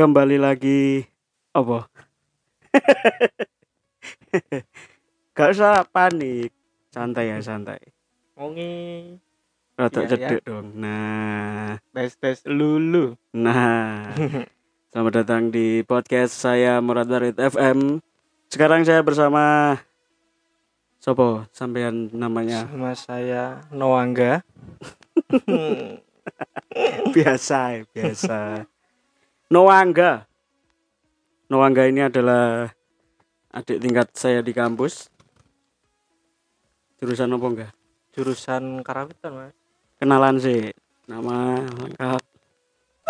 [0.00, 1.04] kembali lagi
[1.52, 1.84] apa?
[5.36, 6.48] Gak usah panik,
[6.88, 7.76] santai ya santai.
[8.32, 8.72] Ngongi
[9.76, 10.72] Rada Iya, cedek dong.
[10.80, 13.12] Nah, tes tes lulu.
[13.36, 14.08] nah.
[14.88, 18.00] Selamat datang di podcast saya Murad Barit FM.
[18.48, 19.76] Sekarang saya bersama
[20.96, 24.40] Sopo sampean namanya Sama saya Noangga.
[27.14, 28.64] biasa ya, biasa.
[29.50, 30.30] Noangga.
[31.50, 32.70] Noangga ini adalah
[33.50, 35.10] adik tingkat saya di kampus.
[37.02, 37.70] Jurusan apa enggak?
[38.14, 39.50] Jurusan karawitan mas.
[39.98, 40.70] Kenalan sih.
[41.10, 42.22] Nama lengkap.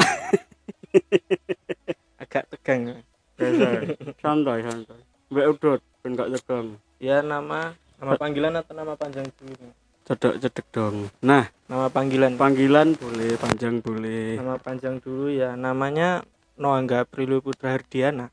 [2.24, 3.04] Agak tegang.
[3.36, 3.68] Biasa.
[4.16, 5.00] santai, santai.
[5.28, 6.80] Mbak udut, ben gak tegang.
[6.96, 9.52] Ya nama nama panggilan atau nama panjang dulu?
[9.60, 9.76] Mas?
[10.10, 11.06] Cedek-cedek dong.
[11.22, 12.34] Nah, Nama panggilan.
[12.34, 14.42] panggilan boleh, panjang boleh.
[14.42, 15.54] Nama panjang dulu ya.
[15.54, 16.26] Namanya
[16.60, 18.28] Noangga Prilly Putra Hardiana.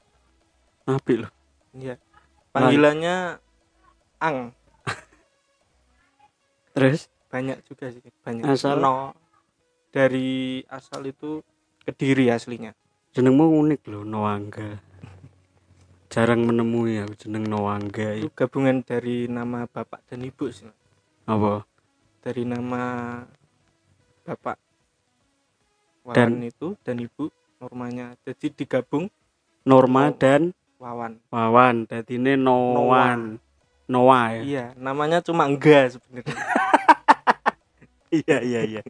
[0.84, 1.31] Nabi loh.
[1.72, 1.95] Iya.
[2.52, 3.39] Panggilannya
[4.20, 4.52] Ang.
[6.75, 8.03] Terus Banyak juga sih.
[8.23, 8.44] Banyak.
[8.44, 8.80] Asal?
[8.80, 9.16] No.
[9.92, 11.39] Dari asal itu
[11.88, 12.75] Kediri aslinya.
[13.16, 14.78] jenengmu unik loh, Noangga.
[16.14, 18.20] Jarang menemui aku jeneng Noangga.
[18.20, 20.67] Itu gabungan dari nama bapak dan ibu sih.
[21.25, 21.64] Apa?
[22.17, 22.83] dari nama
[24.28, 24.59] bapak
[26.11, 28.13] Dan- itu dan ibu normanya.
[28.25, 29.09] Jadi digabung
[29.67, 30.16] Norma Oh.
[30.16, 31.17] dan Wawan.
[31.33, 31.75] Wawan.
[31.89, 33.41] Jadi ini Noan.
[33.89, 34.30] Noah.
[34.38, 34.41] Ya.
[34.44, 36.38] iya namanya cuma enggak sebenarnya.
[38.08, 38.81] Iya iya iya.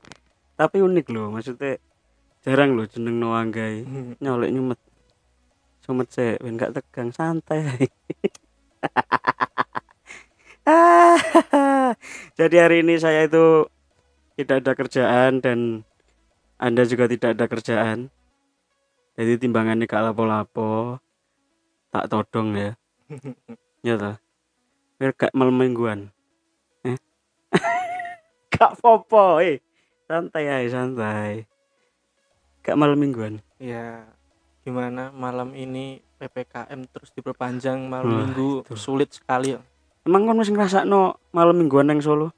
[0.54, 1.82] Tapi unik loh maksudnya
[2.46, 3.82] jarang loh jeneng noanggai
[4.22, 4.78] nyolek nyumet.
[5.82, 7.66] Sumet sih ben gak tegang santai.
[12.38, 13.66] Jadi hari ini saya itu
[14.38, 15.82] tidak ada kerjaan dan
[16.62, 18.14] anda juga tidak ada kerjaan
[19.18, 21.02] jadi timbangannya gak lapo-lapo
[21.90, 22.72] tak todong ya.
[23.86, 24.18] Ya toh
[24.98, 26.10] biar gak malam mingguan
[26.82, 26.98] eh?
[28.54, 29.62] gak popo eh.
[30.08, 31.46] Santai aja santai.
[32.66, 34.06] Gak malam mingguan ya
[34.62, 38.76] gimana malam ini ppkm terus diperpanjang malam Wah, minggu itu.
[38.76, 39.62] sulit sekali ya?
[40.04, 42.34] Emang kan masih ngerasa no malam mingguan yang solo?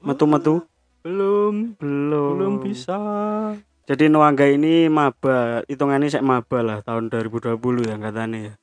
[0.00, 0.64] Metu-metu?
[1.00, 1.76] Belum.
[1.80, 2.32] Belum.
[2.36, 2.98] Belum bisa
[3.90, 7.58] jadi Noangga ini maba hitungannya saya maba lah tahun 2020
[7.90, 8.54] ya katanya ya.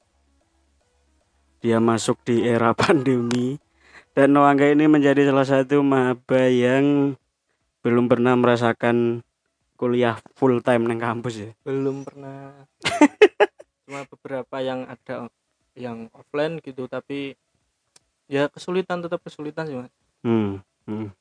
[1.59, 3.59] Dia masuk di era pandemi.
[4.15, 7.19] Dan Noangga ini menjadi salah satu maba yang
[7.83, 9.19] belum pernah merasakan
[9.75, 11.51] kuliah full time neng kampus ya.
[11.67, 12.63] Belum pernah.
[13.83, 15.27] Cuma beberapa yang ada
[15.75, 17.35] yang offline gitu tapi
[18.31, 19.91] ya kesulitan tetap kesulitan sih mas.
[20.23, 21.11] Hmm, hmm.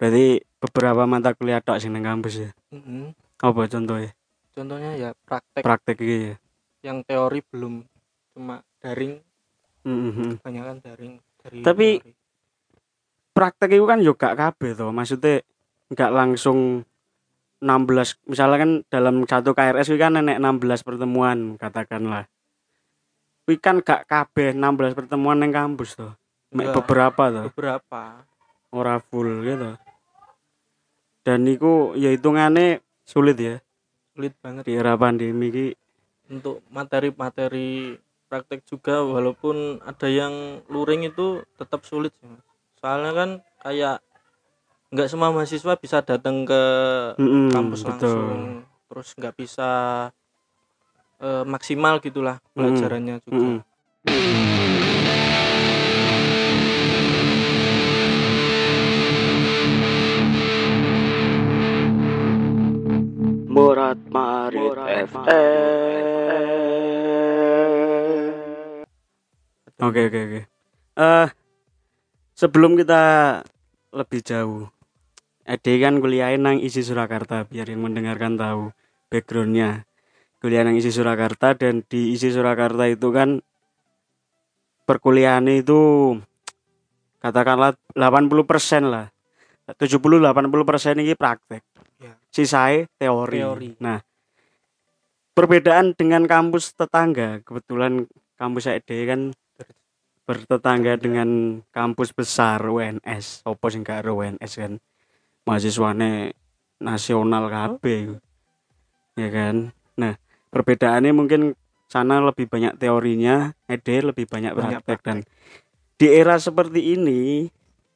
[0.00, 2.50] Berarti beberapa mata kuliah tok sing neng kampus ya?
[2.72, 3.12] Mhm.
[3.40, 4.12] apa contohnya?
[4.56, 5.60] Contohnya ya praktek.
[5.60, 6.36] Praktek gitu ya?
[6.80, 7.74] Yang teori belum
[8.32, 9.20] cuma daring.
[9.84, 10.30] Hmm, hmm.
[10.40, 12.12] kebanyakan daring dari Tapi- teori.
[13.32, 15.40] praktek itu kan juga kabeh toh maksudnya
[15.88, 16.84] nggak langsung
[17.60, 22.24] 16 misalnya kan dalam satu KRS itu kan nenek 16 pertemuan katakanlah.
[23.48, 26.12] Wih kan gak kabeh 16 pertemuan neng kampus tuh
[26.52, 28.24] Mek beberapa tuh beberapa.
[28.72, 29.76] Ora full gitu
[31.30, 33.56] dan itu ya hitungannya sulit ya.
[34.18, 34.66] Sulit banget.
[34.66, 35.68] Di era pandemi ki.
[36.26, 37.94] Untuk materi-materi
[38.26, 42.30] praktek juga walaupun ada yang luring itu tetap sulit sih
[42.80, 43.30] soalnya kan
[43.60, 43.96] kayak
[44.90, 46.62] nggak semua mahasiswa bisa datang ke
[47.20, 48.08] Mm-mm, kampus betul.
[48.08, 48.40] langsung.
[48.90, 49.70] Terus nggak bisa
[51.22, 53.62] eh, maksimal gitulah pelajarannya juga.
[54.08, 54.69] Mm-mm.
[63.60, 64.72] Murat Marit
[65.04, 65.28] FM.
[69.84, 70.40] Oke oke oke.
[70.96, 71.28] Eh
[72.32, 73.02] sebelum kita
[73.92, 74.64] lebih jauh,
[75.44, 78.72] Ade kan kuliah nang isi Surakarta biar yang mendengarkan tahu
[79.12, 79.84] backgroundnya.
[80.40, 83.44] Kuliah nang isi Surakarta dan di isi Surakarta itu kan
[84.88, 86.16] perkuliahan itu
[87.20, 89.12] katakanlah 80% lah.
[89.76, 91.60] 70-80% ini praktek.
[92.00, 92.16] Ya.
[92.32, 93.38] Sisai teori.
[93.44, 93.68] Teori.
[93.76, 94.00] Nah,
[95.36, 98.08] perbedaan dengan kampus tetangga, kebetulan
[98.40, 99.36] kampus saya kan
[100.24, 103.44] bertetangga dengan kampus besar UNS.
[103.44, 104.80] Opo sing gak UNS kan.
[105.44, 106.32] Mahasiswane
[106.80, 108.08] nasional kabeh.
[108.08, 108.16] iku.
[109.20, 109.76] Ya kan?
[110.00, 110.16] Nah,
[110.48, 111.52] perbedaannya mungkin
[111.90, 115.18] sana lebih banyak teorinya, ED lebih banyak Banyak praktek dan
[116.00, 117.50] di era seperti ini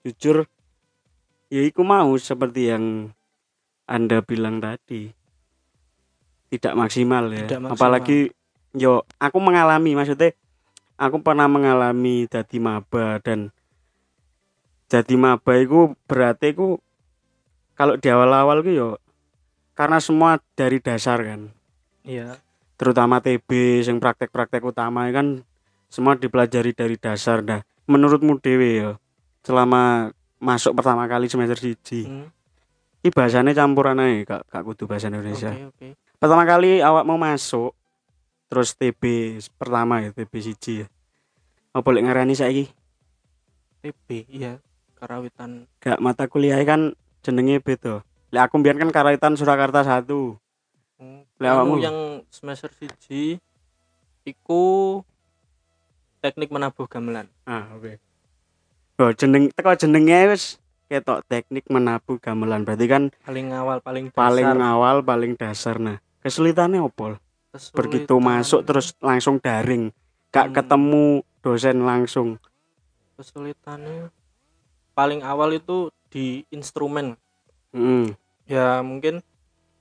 [0.04, 0.44] jujur
[1.48, 3.14] ya iku mau seperti yang
[3.84, 5.12] Anda bilang tadi.
[6.46, 7.74] tidak maksimal ya Tidak maksimal.
[7.74, 8.18] apalagi
[8.72, 10.38] yo aku mengalami maksudnya
[10.94, 13.50] aku pernah mengalami jadi maba dan
[14.86, 16.78] jadi maba itu berarti ku
[17.74, 18.90] kalau di awal-awal ku yo
[19.74, 21.50] karena semua dari dasar kan
[22.06, 22.38] iya
[22.74, 23.50] terutama TB
[23.82, 25.42] yang praktek-praktek utama kan
[25.88, 28.90] semua dipelajari dari dasar dah menurutmu dewe ya
[29.42, 32.30] selama masuk pertama kali semester siji Hmm,
[33.04, 35.52] ini bahasanya campuran aja kak, kak kudu bahasa Indonesia.
[35.52, 35.88] Oke oke.
[36.16, 37.76] Pertama kali awak mau masuk
[38.48, 40.86] terus TB pertama ya TB siji ya.
[41.76, 42.72] Mau boleh ngarani saiki?
[43.84, 44.56] TB iya.
[44.96, 45.68] Karawitan.
[45.84, 48.00] Gak mata kuliah kan jenenge beda.
[48.32, 50.40] Lek aku mbiyen kan karawitan Surakarta satu.
[50.96, 51.74] Hmm, anu awakmu?
[51.84, 53.36] yang semester siji
[54.24, 55.04] iku
[56.24, 57.28] teknik menabuh gamelan.
[57.44, 58.00] Ah oke.
[58.96, 60.56] Oh jeneng teko jenenge wis
[60.86, 62.62] ketok teknik menabuh gamelan.
[62.62, 64.20] Berarti kan paling awal paling dasar.
[64.20, 65.76] Paling awal paling dasar.
[65.76, 67.16] Nah kesulitannya opol
[67.72, 69.94] begitu Kesulitan- masuk terus langsung daring.
[70.28, 70.54] Gak Hmm.
[70.56, 71.04] ketemu
[71.38, 72.28] dosen langsung.
[73.14, 74.10] Kesulitannya
[74.92, 77.18] paling awal itu di instrumen.
[77.70, 78.14] Mm.
[78.44, 79.18] ya mungkin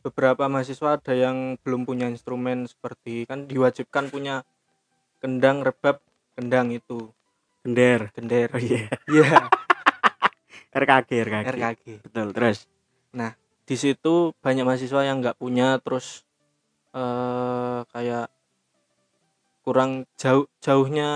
[0.02, 4.42] beberapa mahasiswa ada yang belum punya instrumen seperti kan diwajibkan punya
[5.20, 6.02] kendang rebab
[6.34, 7.14] kendang itu.
[7.62, 8.10] Gender.
[8.12, 8.50] Gender.
[8.50, 8.90] Oh iya.
[9.06, 9.30] Iya
[10.74, 12.58] RKG RKG RKG betul terus?
[13.64, 16.26] Di situ banyak mahasiswa yang nggak punya terus
[16.94, 18.30] eh kayak
[19.64, 21.10] kurang jauh jauhnya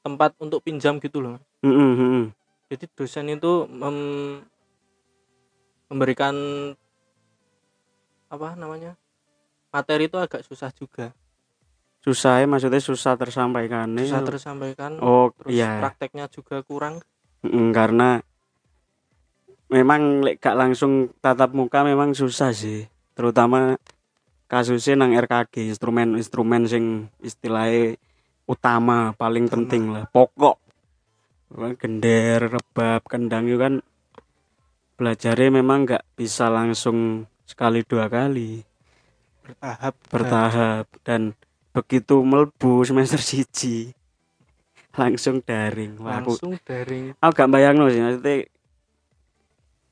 [0.00, 2.24] tempat untuk pinjam gitu loh Mm, mm, mm, mm.
[2.72, 4.48] jadi dosen itu mem-
[5.92, 6.32] memberikan
[8.32, 8.96] apa namanya
[9.74, 11.10] materi itu agak susah juga.
[12.00, 15.84] Susah ya maksudnya susah tersampaikan susah tersampaikan oh terus iya.
[15.84, 17.04] prakteknya juga kurang.
[17.44, 18.24] Mm, karena
[19.70, 23.78] memang lek gak langsung tatap muka memang susah sih terutama
[24.50, 27.94] kasusnya nang RKG instrumen-instrumen sing istilahnya
[28.50, 29.54] utama paling Utama.
[29.54, 30.04] penting lah.
[30.10, 30.58] Pokok.
[31.78, 33.78] Gender rebab kendang itu kan
[34.98, 38.66] belajarnya memang nggak bisa langsung sekali dua kali.
[39.46, 39.94] Bertahap.
[40.10, 40.86] Bertahap.
[41.06, 41.38] Dan
[41.70, 43.94] begitu melbu semester siji
[45.00, 45.94] langsung daring.
[46.02, 47.14] Wah, aku langsung daring.
[47.22, 48.36] aku gak bayang sih maksudnya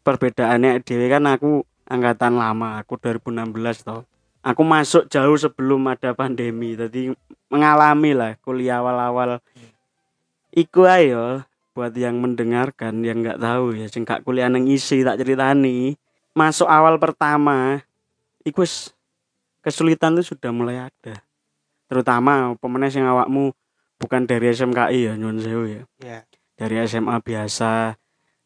[0.09, 4.09] perbedaannya dewe kan aku angkatan lama aku 2016 toh.
[4.41, 7.13] Aku masuk jauh sebelum ada pandemi jadi
[7.53, 9.45] mengalami lah kuliah awal-awal.
[10.49, 11.45] Iku ayo
[11.77, 16.01] buat yang mendengarkan yang nggak tahu ya sing gak kuliah nang isi tak ceritani.
[16.33, 17.85] Masuk awal pertama
[18.49, 18.65] iku
[19.61, 21.21] kesulitan tuh sudah mulai ada.
[21.93, 23.53] Terutama pemenang yang awakmu
[24.01, 25.83] bukan dari SMKI ya nyun sewu ya.
[26.01, 26.25] Ya
[26.59, 27.95] dari SMA biasa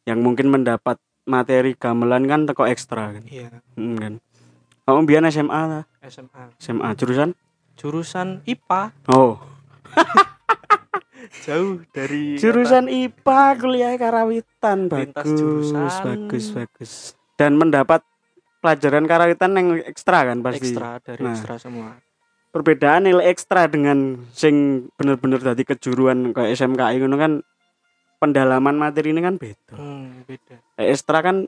[0.05, 1.01] yang mungkin mendapat
[1.33, 3.49] materi gamelan kan teko ekstra kan, iya.
[3.73, 4.13] Hmm, kan.
[4.85, 7.33] kamu biar SMA lah SMA SMA jurusan?
[7.73, 9.41] Jurusan IPA oh.
[11.47, 15.25] Jauh dari jurusan IPA kuliah karawitan bagus.
[15.25, 16.05] jurusan.
[16.05, 16.93] bagus bagus.
[17.35, 18.05] Dan mendapat
[18.61, 20.71] pelajaran karawitan yang ekstra kan pasti?
[20.71, 21.35] Ekstra dari Nah.
[21.35, 21.99] ekstra semua.
[22.53, 27.33] Perbedaan nilai ekstra dengan sing bener-bener tadi kejuruan kayak SMKI ngono kan
[28.21, 29.75] pendalaman materi ini kan beda.
[29.75, 31.47] Hmm, beda Ekstra kan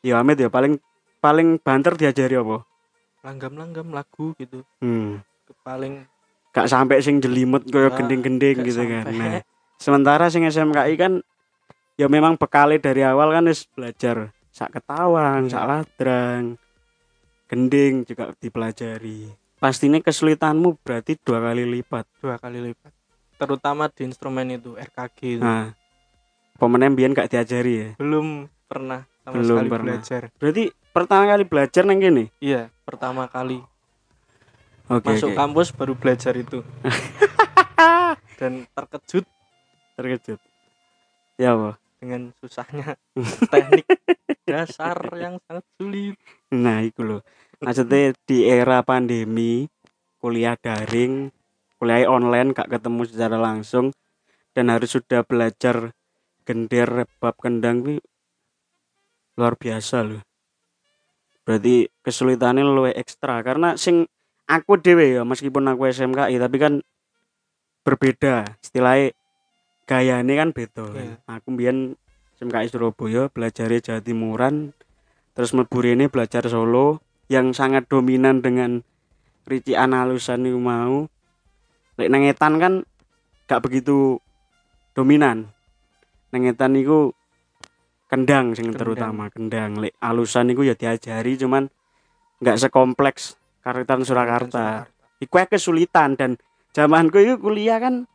[0.00, 0.78] ya amit ya paling
[1.18, 2.62] paling banter diajari apa?
[3.22, 4.62] Langgam-langgam lagu gitu.
[4.78, 5.22] Hmm.
[5.62, 6.02] paling
[6.50, 9.02] gak sampai sing jelimet kaya Gak- gending-gending gitu kan.
[9.04, 9.14] sampai.
[9.14, 9.42] nah
[9.76, 11.12] sementara sing SMKI kan
[11.94, 15.52] ya memang bekale dari awal kan wis belajar sak ketawang Iya.
[15.52, 16.44] sak ladrang.
[17.46, 19.30] Gending juga dipelajari.
[19.56, 22.04] Pastinya kesulitanmu berarti dua kali lipat.
[22.18, 22.90] Dua kali lipat.
[23.36, 25.42] Terutama di instrumen itu RKG itu.
[25.42, 25.74] nah
[26.54, 27.88] pemenang biyen gak diajari ya?
[27.96, 29.84] Belum pernah sama Belum sekali pernah.
[29.96, 30.22] belajar.
[30.36, 32.24] Berarti pertama kali belajar nang kene?
[32.42, 33.58] Iya pertama kali.
[34.86, 35.38] Oke masuk oke.
[35.38, 36.62] kampus baru belajar itu.
[38.38, 39.24] Dan terkejut.
[39.98, 40.40] Terkejut.
[41.40, 41.80] Ya apa?
[41.98, 42.94] Dengan susahnya
[43.52, 43.86] teknik
[44.46, 46.14] dasar yang sangat sulit.
[46.54, 47.20] Nah, itu loh.
[47.58, 49.66] Maksudnya di era pandemi,
[50.20, 51.32] kuliah daring,
[51.80, 53.90] kuliah online gak ketemu secara langsung
[54.54, 55.92] dan harus sudah belajar
[56.46, 57.98] gender, rebab, kendang
[59.36, 60.22] luar biasa loh.
[61.46, 64.08] Berarti kesulitannya luwih ekstra karena sing
[64.50, 66.74] aku dewe ya meskipun aku SMKI tapi kan
[67.86, 69.14] berbeda istilahnya
[69.86, 71.06] gaya ini kan beda kan.
[71.06, 71.16] Iya.
[71.30, 71.94] aku mbiyen
[72.42, 74.74] SMKI Surabaya belajar Jawa Timuran
[75.38, 76.98] terus mlebu rene belajar Solo
[77.30, 78.82] yang sangat dominan dengan
[79.46, 81.06] ricikan halusan itu mau
[81.96, 82.74] lek nang etan kan
[83.46, 84.18] gak begitu
[84.98, 85.54] dominan
[86.34, 87.14] nang etan niku
[88.06, 88.80] kendang sing Kendang.
[88.80, 91.66] terutama kendang lek halusan niku ya diajari cuman
[92.38, 94.86] nggak sekompleks Karawitan Surakarta.
[95.18, 96.38] Iku kesulitan dan
[96.70, 98.06] zamanku itu kuliah kan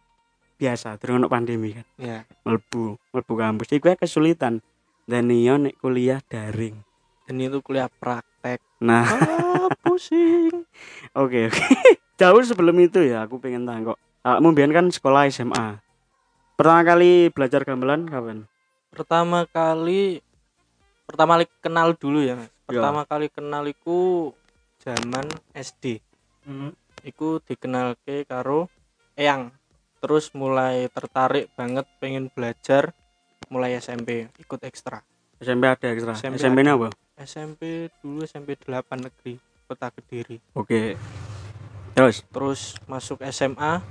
[0.55, 1.83] biasa terus pandemi kan.
[1.97, 4.63] ya Melbu, melbu kampus iku kesulitan.
[5.03, 6.77] Dan iya nek kuliah daring.
[7.27, 10.65] dan itu kuliah praktek Nah, ah pusing
[11.13, 11.63] oke oke.
[12.19, 13.99] Jauh sebelum itu ya aku pengen tahu kok.
[14.53, 15.81] Biyen kan sekolah SMA.
[16.57, 18.50] Pertama kali belajar gamelan kapan?
[18.91, 20.19] Pertama kali
[21.07, 22.79] pertama kali kenal dulu ya mas Ya.
[22.79, 24.31] pertama kali kenal iku
[24.79, 25.99] zaman SD
[27.03, 28.71] iku dikenalke karo
[29.19, 29.51] Eyang
[29.99, 32.95] terus mulai tertarik banget pengen belajar
[33.51, 35.03] mulai SMP ikut ekstra
[35.41, 36.13] SMP ada ekstra.
[36.15, 36.87] SMP SMP, ini apa?
[37.19, 37.61] SMP
[37.99, 38.71] dulu SMP 8
[39.03, 39.35] negeri
[39.67, 40.95] kota Kediri Oke.
[41.91, 43.83] Terus terus masuk SMA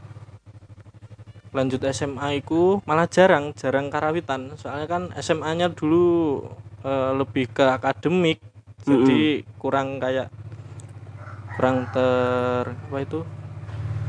[1.50, 6.46] lanjut SMA iku malah jarang jarang karawitan soalnya kan SMA nya dulu
[6.80, 8.38] eh, lebih ke akademik
[8.80, 10.30] jadi kurang kayak
[11.54, 13.20] kurang ter apa itu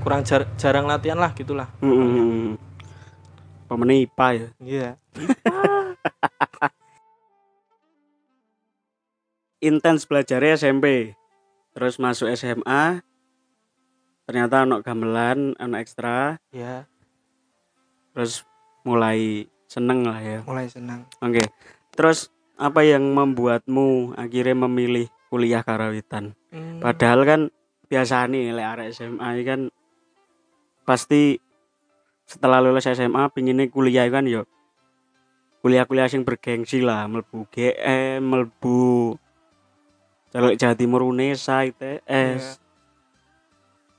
[0.02, 2.56] kurang jar- jarang latihan lah gitulah Hmm.
[3.68, 4.48] Pemenang IPA ya.
[4.60, 4.90] iya
[9.62, 11.14] Intens belajarnya SMP.
[11.72, 13.00] Terus masuk SMA.
[14.26, 16.36] Ternyata anak gamelan, anak ekstra.
[16.52, 16.84] ya
[18.12, 18.44] Terus
[18.84, 20.40] mulai seneng lah ya.
[20.44, 21.48] mulai senang Oke.
[21.96, 22.28] Terus
[22.60, 26.36] apa yang membuatmu akhirnya memilih kuliah karawitan?
[26.52, 27.42] Hmm, Padahal kan
[27.88, 29.62] biasa nih lek arek SMA kan
[30.88, 31.40] pasti
[32.28, 34.48] setelah lulus SMA pinginnya kuliah kan yo
[35.62, 39.16] kuliah-kuliah yang bergengsi lah mlebu GM mlebu
[40.32, 42.64] Celek Jawa Timur UNESA ITS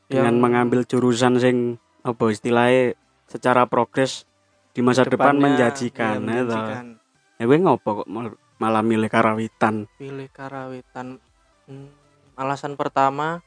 [0.08, 1.56] dengan Yang mengambil jurusan sing
[2.02, 2.96] apa istilahnya
[3.32, 4.28] secara progres
[4.76, 6.84] di masa depan menjanjikan iya, ya menjanjikan.
[7.40, 9.88] ya gue ngopo kok mal- malah milih karawitan?
[9.96, 11.16] Pilih karawitan.
[11.64, 11.88] Hmm,
[12.36, 13.40] alasan pertama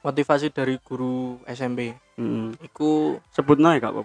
[0.00, 2.56] motivasi dari guru SMP hmm.
[2.64, 4.02] iku sebut ya kak apa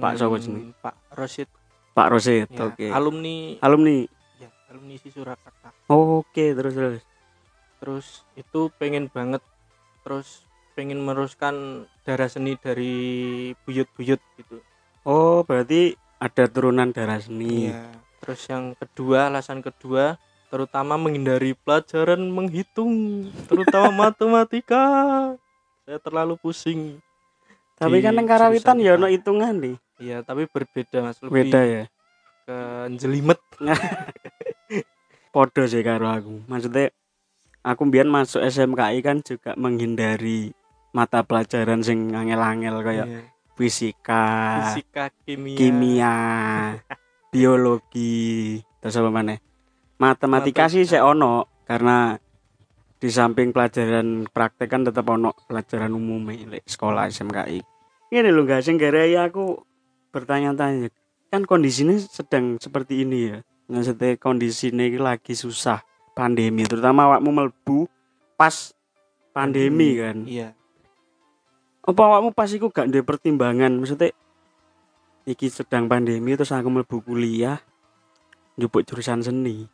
[0.00, 0.72] Pak hmm, jenenge?
[0.80, 1.48] Pak Rosid.
[1.92, 2.86] Pak Rosid ya, oke.
[2.88, 4.06] alumni alumni?
[4.40, 5.74] Ya, alumni si Surakarta.
[5.90, 7.02] Oke, terus terus.
[7.80, 9.42] terus itu pengen banget
[10.04, 11.54] terus pengen meneruskan
[12.02, 12.94] darah seni dari
[13.62, 14.56] buyut-buyut gitu
[15.02, 17.68] Oh, berarti ada turunan darah seni.
[17.68, 17.88] Iya.
[18.20, 22.92] terus yang kedua alasan kedua terutama menghindari pelajaran menghitung
[23.46, 24.82] terutama matematika
[25.82, 27.00] saya terlalu pusing
[27.74, 29.76] Tapi kan yang karawitan ya ono hitungan nih.
[29.96, 31.84] iya tapi berbeda mas lebih Beda ya.
[32.44, 32.56] ke
[32.94, 33.40] jelimet
[35.30, 36.42] Podo sih karo aku.
[36.44, 36.90] Maksudnya
[37.62, 40.50] aku biar masuk SMKI kan juga menghindari
[40.90, 43.20] mata pelajaran sing angel-angel kayak Iya.
[43.54, 44.26] fisika,
[44.74, 46.16] fisika kimia kimia,
[47.32, 49.38] biologi, terus apa mana?
[50.00, 52.16] Matematika sih saya ono karena
[53.00, 56.32] di samping pelajaran praktek kan tetap ono pelajaran umum
[56.64, 57.60] sekolah SMKI.
[58.10, 59.62] Ini loh guys, sing gara ya aku
[60.10, 60.90] bertanya-tanya
[61.30, 63.38] kan kondisinya sedang seperti ini ya.
[63.70, 65.78] Maksudnya kondisinya lagi susah
[66.18, 67.86] pandemi, terutama awakmu melbu
[68.34, 68.74] pas
[69.30, 70.26] pandemi kan.
[70.26, 70.58] iya
[71.80, 74.12] Apa awakmu pas iku gak ada pertimbangan maksudnya
[75.24, 77.60] iki sedang pandemi terus aku mlebu kuliah
[78.60, 79.64] njupuk jurusan seni.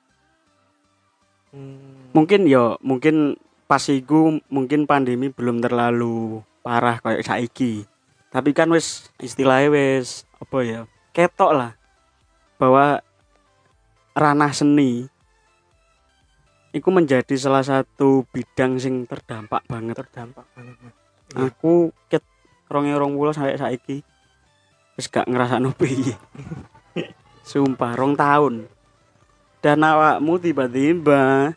[1.50, 3.34] Hmm, Mungkin ya mungkin
[3.66, 7.82] pas iku mungkin pandemi belum terlalu parah kayak saiki.
[8.30, 10.80] Tapi kan wis istilahnya wis apa ya?
[11.10, 11.72] Ketok lah
[12.56, 13.02] bahwa
[14.16, 15.10] ranah seni
[16.76, 20.92] itu menjadi salah satu bidang sing terdampak banget terdampak banget.
[21.34, 22.22] Aku ket
[22.70, 24.04] ronge rong puluh sampai saiki.
[24.94, 26.14] Wis gak ngerasa piye.
[27.50, 28.66] Sumpah rong tahun.
[29.60, 31.52] Dan awakmu tiba-tiba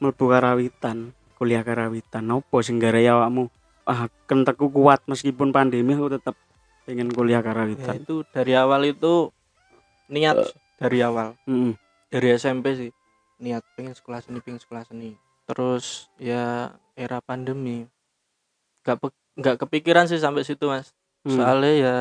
[0.00, 2.28] mlebu karawitan kuliah karawitan.
[2.28, 3.48] Opo sing gara awakmu?
[3.88, 6.36] Ah kentekku kuat meskipun pandemi aku tetap
[6.84, 9.30] pengen kuliah ya, karawitan itu dari awal itu
[10.10, 10.52] niat Eh.
[10.80, 11.38] dari awal.
[11.46, 11.76] Mm-mm.
[12.10, 12.90] dari SMP sih
[13.38, 15.14] niat pengen sekolah seni pengen sekolah seni.
[15.46, 17.86] Terus ya era pandemi
[18.80, 18.96] nggak
[19.36, 21.36] nggak kepikiran sih sampai situ mas Mm.
[21.36, 21.96] soalnya ya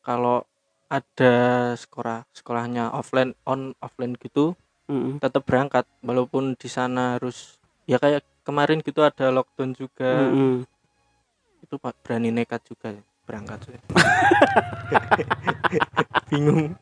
[0.00, 0.46] kalau
[0.86, 1.34] ada
[1.74, 4.54] sekolah sekolahnya offline on offline gitu
[4.86, 5.18] Mm-mm.
[5.18, 10.62] tetap berangkat walaupun di sana harus ya kayak kemarin gitu ada lockdown juga Mm-mm.
[11.58, 13.74] itu pak berani nekat juga ya, berangkat sih
[16.30, 16.78] bingung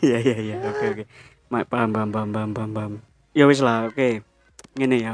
[0.00, 1.04] Iya iya iya oke oke.
[1.48, 2.92] Ma- Paham paham paham paham paham.
[3.32, 4.20] Ya wis lah oke.
[4.76, 5.12] Ngene ya.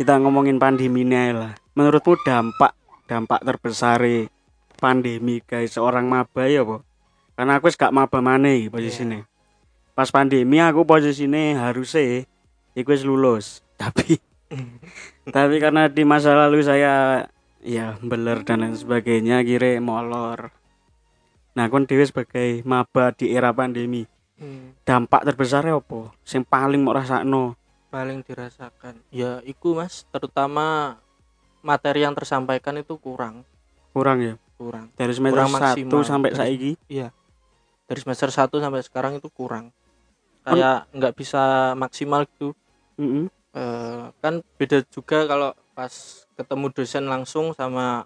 [0.00, 1.52] Kita ngomongin pandemi ini lah.
[1.74, 2.72] Menurutmu dampak
[3.10, 4.00] dampak terbesar
[4.78, 6.82] pandemi guys seorang maba ya apa?
[7.34, 9.26] Karena aku gak maba maneh posisine.
[9.94, 12.26] Pas pandemi aku posisine harusnya
[12.78, 13.46] iku wis lulus.
[13.82, 14.22] Tapi
[15.34, 17.26] tapi karena di masa lalu saya
[17.64, 20.52] ya beler dan lain sebagainya kira molor
[21.54, 24.04] nah kon dewe sebagai maba di era pandemi
[24.34, 27.54] Hmm, dampak terbesarnya apa sing paling mau rasakno
[27.94, 30.98] paling dirasakan ya iku mas terutama
[31.64, 33.42] materi yang tersampaikan itu kurang.
[33.90, 34.34] Kurang ya?
[34.54, 34.92] Kurang.
[34.94, 36.04] Dari semester Kurang 1 maksimal.
[36.04, 36.72] sampai Dari- saiki?
[37.84, 39.72] Dari semester 1 sampai sekarang itu kurang.
[40.44, 42.52] Kayak nggak bisa maksimal gitu.
[43.00, 43.32] Mm-mm.
[43.54, 45.90] Eh, kan beda juga kalau pas
[46.34, 48.04] ketemu dosen langsung sama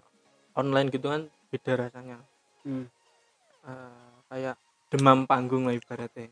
[0.55, 2.17] online gitu kan beda rasanya.
[2.63, 2.87] Hmm.
[3.67, 4.55] Eh, kayak
[4.87, 6.31] demam panggung lah ibaratnya.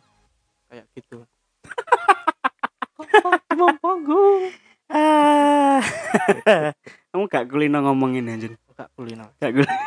[0.71, 1.27] Kayak gitu.
[3.51, 4.53] Demam panggung?
[4.87, 5.81] Ah.
[7.17, 9.25] kamu gak kulino ngomongin anjir gak kulino.
[9.41, 9.73] Gak kulino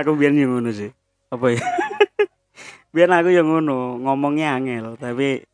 [0.00, 0.88] aku biar yang ngono sih.
[1.28, 1.60] Apa ya?
[2.96, 5.44] Biar aku yang ngono ngomongnya angel tapi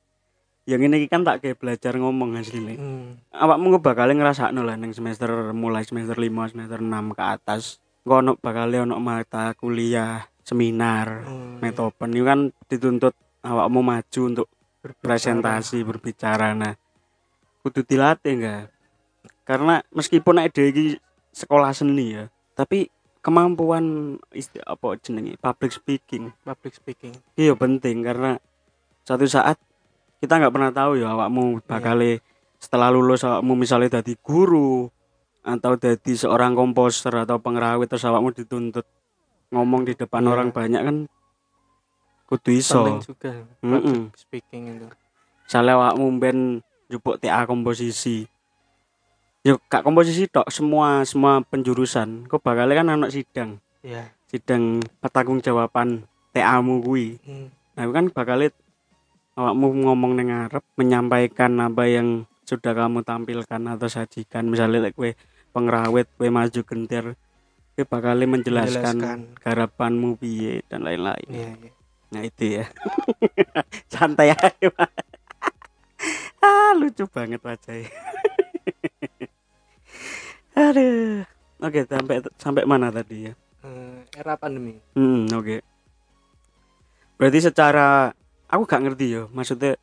[0.71, 3.33] yang ini kan tak kayak belajar ngomong aslinya hmm.
[3.33, 7.83] awakmu bakal ngerasa lah neng semester mulai semester 5 semester 6 ke atas.
[8.07, 11.59] Kok ono bakal ono mata kuliah seminar hmm.
[11.59, 12.15] metopen.
[12.15, 14.47] Itu kan dituntut awakmu maju untuk
[14.79, 15.03] Berbicara.
[15.03, 16.55] presentasi berbicara.
[16.55, 16.79] Nah
[17.67, 18.78] kudu dilatih enggak
[19.49, 20.93] karena meskipun ada di
[21.33, 26.31] sekolah seni ya tapi kemampuan isti apa jenenge public speaking.
[26.47, 27.13] Public speaking.
[27.35, 28.01] Iya penting.
[28.01, 28.39] Karena
[29.05, 29.59] suatu saat
[30.23, 31.99] kita nggak pernah tahu ya awakmu bakal
[32.59, 34.89] setelah lulus awakmu misalnya jadi guru
[35.45, 38.87] atau jadi seorang komposer atau pengrawit terus awakmu dituntut
[39.55, 40.31] ngomong di depan Iya.
[40.33, 40.97] orang banyak kan
[42.29, 42.81] kudu iso.
[42.85, 43.33] Penting juga
[43.65, 43.99] Mm-mm.
[44.09, 44.89] public speaking itu.
[45.45, 46.39] Misalnya awakmu ben
[46.89, 48.25] jupuk TA komposisi
[49.47, 55.39] yuk kak komposisi tok semua semua penjurusan kok bakal kan anak sidang ya sidang pertanggung
[55.39, 56.05] jawaban
[56.35, 57.79] TA mu kuwi hmm.
[57.79, 58.51] nah kan bakal
[59.39, 65.15] awakmu ngomong neng ngarep menyampaikan apa yang sudah kamu tampilkan atau sajikan misalnya lek kue
[65.55, 67.15] pengrawit kue maju gentir
[67.79, 69.19] kue bakal menjelaskan, Menjelaskan.
[69.39, 71.71] garapanmu piye dan lain-lain Iya, iya.
[72.09, 72.67] Nah itu ya.
[73.93, 74.69] Santai aja.
[76.39, 77.91] Ah lucu banget wajahnya.
[80.59, 81.23] Aduh.
[81.63, 83.33] Oke sampai sampai mana tadi ya?
[83.63, 85.63] Eh, era pandemi Hmm oke.
[87.19, 88.11] Berarti secara
[88.51, 89.79] aku gak ngerti ya maksudnya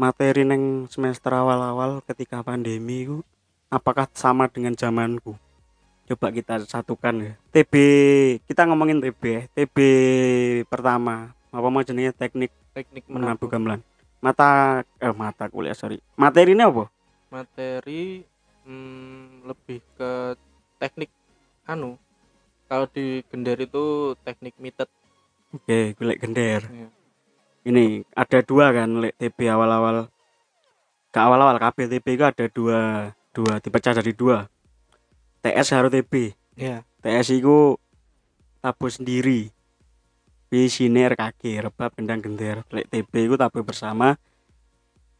[0.00, 3.20] materi neng semester awal-awal ketika pandemi itu
[3.68, 5.36] apakah sama dengan zamanku?
[6.08, 7.32] Coba kita satukan ya.
[7.52, 7.74] TB
[8.48, 9.42] kita ngomongin TB ya.
[9.52, 9.76] TB
[10.68, 13.84] pertama apa mau jenenge teknik teknik menabuh gamelan.
[14.24, 16.00] Mata eh mata kuliah sorry.
[16.16, 16.88] Materinya apa?
[17.32, 18.28] materi
[18.66, 20.36] hmm, lebih ke
[20.78, 21.10] teknik
[21.66, 21.98] anu
[22.66, 24.88] kalau di gender itu teknik mitet
[25.52, 26.64] Oke, golek gender.
[26.64, 26.88] ya.
[27.68, 30.08] Ini ada dua kan lek TB awal-awal.
[31.12, 34.48] Ke awal-awal KB TB itu ada dua dua dipecah jadi dua.
[35.44, 36.32] TS harus TB.
[36.56, 37.76] ya TS itu
[38.64, 39.52] tabuh sendiri.
[40.48, 42.64] P sini RKG rebab gendang gender.
[42.72, 44.16] Lek TB itu tabuh bersama.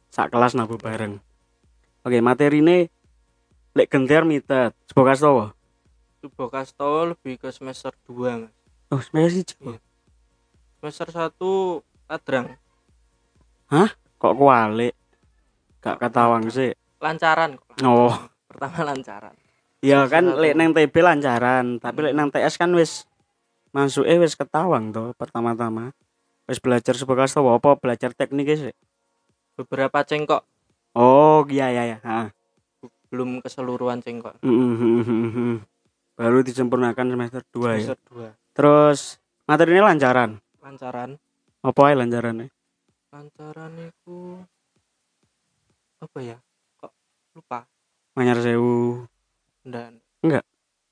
[0.09, 1.20] Sak kelas nabuh bareng.
[2.09, 2.88] Oke, materi ini
[3.73, 4.73] lek gender mitet.
[4.87, 5.45] Sebuah kastowo.
[6.19, 8.53] Tubuh Kasto lebih ke semester 2 mas
[8.89, 9.75] Oh, sebenarnya sih Iya.
[10.79, 12.47] semester 1 kadrang
[14.15, 14.95] kok kualik.
[15.81, 16.71] Gak ketawang sih.
[16.99, 17.75] lancaran kok.
[17.83, 18.15] Oh.
[18.47, 19.35] pertama lancaran
[19.83, 20.39] Ya Semester kan satu.
[20.39, 22.21] lek nang TB lancaran, tapi lek Hmm.
[22.21, 23.03] nang TS kan wis
[23.73, 25.91] masuk eh wis ketawang toh pertama-tama.
[26.47, 28.75] Wis belajar sebuah kastowo apa belajar teknik sih.
[29.53, 30.47] beberapa cengkok
[30.93, 31.99] Oh, iya iya ya.
[31.99, 32.29] Heeh.
[33.12, 34.40] Belum keseluruhan cengkok.
[36.12, 37.92] Baru disempurnakan semester 2 ya.
[37.92, 39.01] semester 2 Terus
[39.44, 40.40] materinya lancaran.
[40.59, 41.20] lancaran
[41.61, 42.48] Apa ae lancarannya?
[43.09, 44.40] lancaran itu
[45.98, 46.38] apa ya
[46.75, 46.92] kok
[47.33, 47.68] lupa
[48.12, 49.05] Manyar sewu,
[49.62, 50.44] dan Enggak.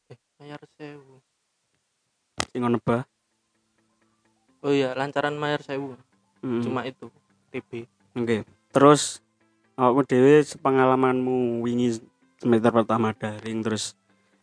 [0.07, 1.17] eh mayar sewu
[2.47, 3.09] sing neba.
[4.61, 5.97] oh iya lancaran mayar sewu
[6.41, 6.61] Mm.
[6.61, 7.09] cuma itu
[7.53, 7.85] TB
[8.17, 8.49] Oke.
[8.71, 9.21] Terus
[9.77, 12.01] awakmu dhewe pengalamanmu wingi
[12.41, 13.93] semester pertama daring terus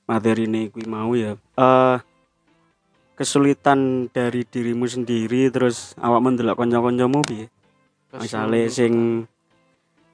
[0.05, 1.33] materi ini kuwi mau ya.
[1.57, 1.97] Eh
[3.17, 7.49] kesulitan dari dirimu sendiri terus awakmu ndelok kanca-kancamu piye?
[8.13, 9.25] Misale sing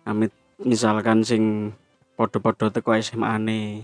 [0.07, 0.31] amit
[0.63, 1.75] misalkan sing
[2.15, 3.83] padha-padha teko SMA-ne.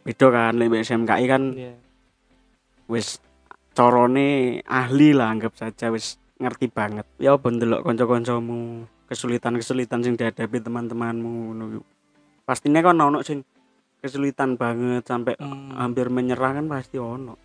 [0.00, 1.76] Beda kan lek SMKI kan Iya.
[2.88, 3.20] wis
[3.76, 10.56] corone ahli lah anggap saja wis ngerti banget ya apa ndelok kanca-kancamu kesulitan-kesulitan sing dihadapi
[10.64, 11.84] teman-temanmu ngono.
[12.50, 13.46] Pastinya kan ono sing
[14.02, 17.38] kesulitan banget sampai Hmm, hampir menyerah kan pasti ono.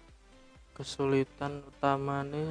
[0.74, 2.42] Kesulitan utamanya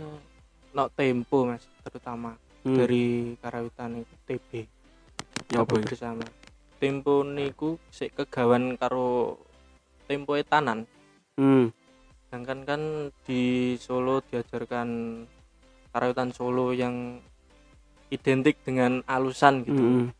[0.70, 2.78] no tempo mas terutama Hmm.
[2.78, 4.50] dari karawitan itu TB
[5.50, 6.22] Ya bersama
[6.78, 9.34] tempo niku sik kegawan karo
[10.06, 10.86] tempo etanan.
[11.34, 11.74] Hmm.
[12.30, 12.82] sedangkan kan
[13.26, 14.88] di Solo diajarkan
[15.90, 17.18] karawitan Solo yang
[18.10, 19.74] identik dengan alusan gitu.
[19.74, 20.10] Mm-mm.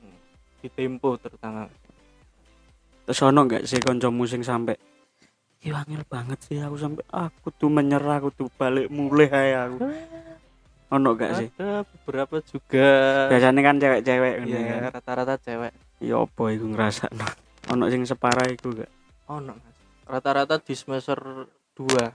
[0.59, 1.67] di tempo terutama
[3.05, 4.81] Terus ono gak sih kancamu sing sampe
[5.61, 9.77] Iya angel banget sih aku sampe aku tuh menyerah aku tuh balik mulai ae aku.
[10.91, 11.49] Ono gak sih?
[11.55, 12.89] ada beberapa juga
[13.29, 14.81] Biasanya kan cewek-cewek ngono ya kan.
[14.93, 17.25] rata-rata cewek Ya apa iku ngrasakno.
[17.71, 18.91] Ono sing separah iku gak?
[19.25, 19.73] oh no Mas.
[20.05, 21.17] rata-rata di semester
[21.75, 22.13] 2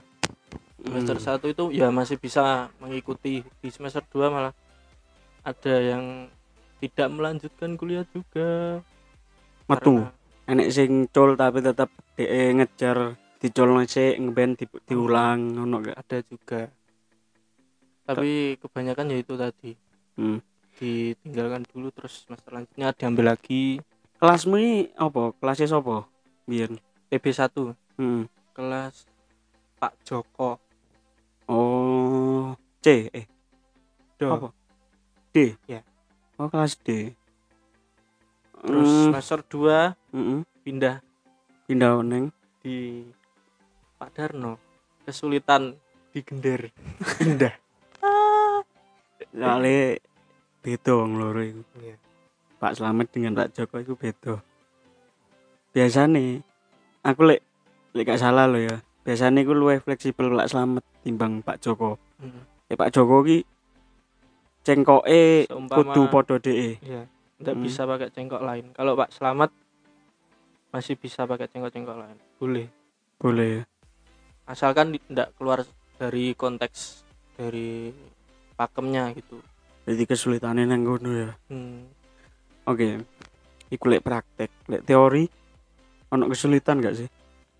[0.80, 1.42] semester Hmm.
[1.42, 2.42] 1 itu ya masih bisa
[2.78, 4.54] mengikuti di semester 2 malah
[5.42, 6.30] ada yang
[6.78, 8.78] tidak melanjutkan kuliah juga
[9.66, 10.00] Metu.
[10.00, 10.18] Karena-
[10.50, 15.96] Enek sing cul tapi tetap DE ngejar dicolno sik ngeben di, diulang ono gak?
[15.96, 16.66] ada juga
[18.02, 19.72] tapi kebanyakan ya itu tadi
[20.18, 20.42] Hmm.
[20.76, 23.78] ditinggalkan dulu terus semester selanjutnya diambil lagi
[24.20, 25.32] Kelasmu ini apa?
[25.40, 26.04] Kelasnya sapa?
[26.44, 26.76] Biyen.
[27.08, 28.28] PB1 Hmm.
[28.52, 29.08] kelas
[29.80, 30.60] Pak Joko
[31.48, 32.52] Oh,
[32.84, 33.24] C eh
[34.20, 34.28] Do.
[34.28, 34.48] apa?
[35.32, 35.56] D.
[35.64, 35.80] Ya.
[36.36, 37.16] Oh, kelas D.
[38.60, 40.38] terus Hmm, semester 2 mm-mm.
[40.62, 40.96] pindah
[41.64, 42.28] pindah neng
[42.60, 43.08] di
[43.96, 44.60] Pak Darno
[45.08, 45.76] kesulitan
[46.12, 46.68] di Gender
[47.18, 47.54] pindah
[49.40, 50.00] soalnya
[50.60, 51.62] beda wong loro iku.
[51.80, 51.96] Iya.
[52.60, 54.44] Pak Slamet dengan Pak Joko itu beda.
[55.72, 56.44] Biasanya
[57.00, 57.40] aku lek
[57.96, 58.84] lek gak salah lo ya.
[59.00, 61.96] Biasanya aku luwih fleksibel Pak Slamet timbang Pak Joko.
[62.20, 62.44] Mm.
[62.68, 63.40] Eh Pak Joko ki
[64.60, 66.76] cengkoke kudu podo DE.
[66.84, 67.08] Iya,
[67.40, 67.64] tidak Hmm.
[67.64, 68.66] bisa pakai cengkok lain.
[68.70, 69.50] Kalau Pak Selamat
[70.70, 72.16] masih bisa pakai cengkok-cengkok lain.
[72.36, 72.66] Boleh.
[73.16, 73.64] Boleh.
[74.44, 75.64] Asalkan tidak keluar
[75.96, 77.02] dari konteks
[77.34, 77.88] dari
[78.54, 79.40] pakemnya gitu.
[79.88, 81.30] Jadi kesulitannya nang ngono ya.
[81.48, 81.88] Hmm.
[82.68, 83.00] Oke.
[83.70, 85.24] Iku lek praktek, lek teori
[86.10, 87.08] ono kesulitan gak sih?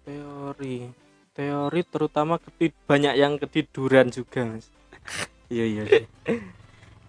[0.04, 0.90] Teori.
[1.30, 4.68] Teori terutama ketid banyak yang ketiduran juga, Mas.
[5.50, 5.84] Iya iya.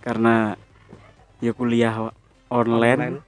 [0.01, 0.57] Karena
[1.37, 2.15] ya kuliah wa-
[2.51, 3.23] online,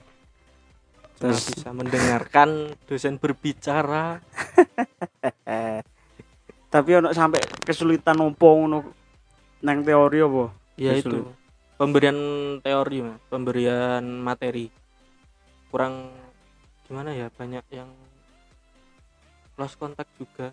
[1.24, 4.20] Cuma Terus- bisa mendengarkan dosen berbicara.
[6.74, 8.78] tapi ono sampai kesulitan opo ngono
[9.64, 10.52] nang teori apa?
[10.76, 11.24] Ya Kesulit.
[11.24, 11.32] itu.
[11.80, 12.20] Pemberian
[12.60, 13.24] teori, Mas.
[13.32, 14.68] Pemberian materi.
[15.72, 16.12] Kurang
[16.84, 17.32] gimana ya?
[17.32, 17.88] Banyak yang
[19.56, 20.52] lost kontak juga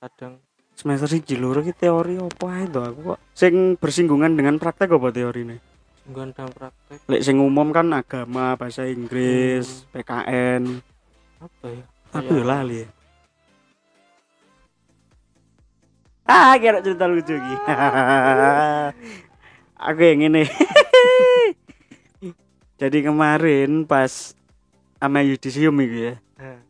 [0.00, 0.40] kadang
[0.72, 5.60] Semester siji loro ki teori apa to aku kok sing bersinggungan dengan praktek apa teorine?
[5.60, 5.71] sungguhan
[6.06, 10.82] dalam praktek Lek sing umum kan agama, bahasa Inggris, PKN.
[11.38, 12.84] apa ya Aku ya lali.
[16.28, 17.54] Ah, kira cerita lucu iki.
[19.88, 20.44] aku yang ini.
[22.80, 24.36] Jadi kemarin pas
[25.00, 26.14] sama yudisium itu ya.
[26.36, 26.60] Ah.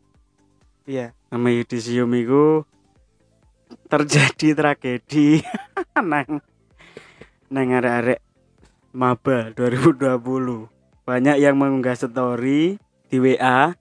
[0.87, 2.63] iya Sama yudisium itu
[3.89, 5.41] terjadi tragedi
[6.01, 6.39] nang
[7.49, 8.21] nang arek-arek
[8.93, 10.69] maba 2020.
[11.03, 12.79] Banyak yang mengunggah story
[13.09, 13.75] di WA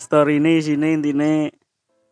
[0.00, 1.50] story ini sini intinya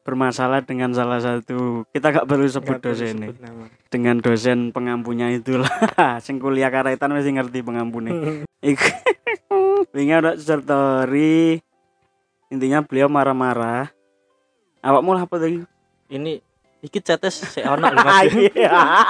[0.04, 3.64] bermasalah dengan salah satu kita gak perlu sebut perlu dosen nama.
[3.88, 5.70] dengan dosen pengampunya itulah.
[6.24, 8.88] Sing kuliah karetan mesti ngerti pengampunnya iku.
[9.94, 11.62] Ada story
[12.52, 13.88] intinya beliau marah-marah.
[14.84, 15.64] Awakmu lah apa tadi
[16.12, 16.44] ini
[16.84, 18.28] iki cetes si ono lho, Mas.
[18.52, 19.00] Iya.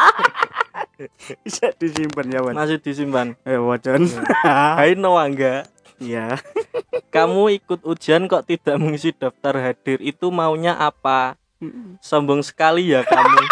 [1.43, 3.35] bisa disimpan ya Wan masih disimpan.
[3.43, 4.07] Eh wajan.
[4.47, 5.67] Hai Noangga
[5.99, 6.39] iya.
[7.11, 9.99] Kamu ikut ujian kok tidak mengisi daftar hadir?
[9.99, 11.35] Itu maunya apa?
[11.99, 13.43] Sombong sekali ya kamu.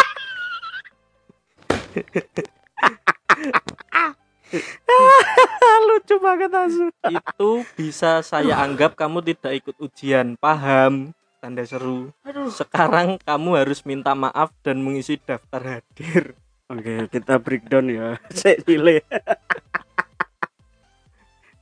[5.87, 6.87] Lucu banget asu.
[7.11, 10.35] Itu bisa saya anggap kamu tidak ikut ujian.
[10.39, 11.11] Paham
[11.43, 12.15] tanda seru
[12.55, 16.39] sekarang kamu harus minta maaf dan mengisi daftar hadir
[16.71, 18.17] Oke, kita breakdown ya.
[18.39, 19.03] Sik pilih.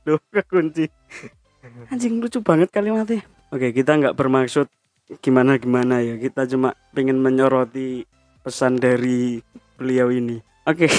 [0.06, 0.88] Duh, kekunci.
[1.92, 3.20] Anjing lucu banget kalimatnya.
[3.52, 4.70] Oke, kita nggak bermaksud
[5.20, 6.16] gimana-gimana ya.
[6.16, 8.08] Kita cuma pengen menyoroti
[8.40, 9.44] pesan dari
[9.76, 10.40] beliau ini.
[10.64, 10.88] Oke.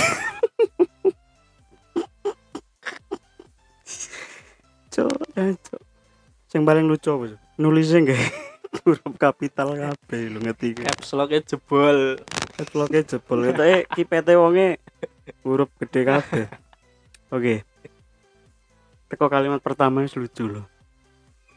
[4.94, 5.82] Cok, ya, cok.
[6.54, 7.26] Yang paling lucu apa?
[7.34, 7.42] Cok?
[7.58, 12.18] Nulisnya enggak huruf kapital kabeh lu ngerti caps locknya jebol
[12.54, 14.78] Vlognya jebol kita eh kipete wonge
[15.42, 16.46] huruf gede kabeh.
[17.34, 17.66] Oke.
[19.10, 20.66] Teko kalimat pertama wis lucu loh.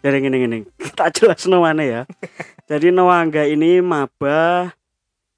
[0.00, 2.02] Jadi gini gini, kita jelas mana ya.
[2.64, 4.72] Jadi Noangga ini maba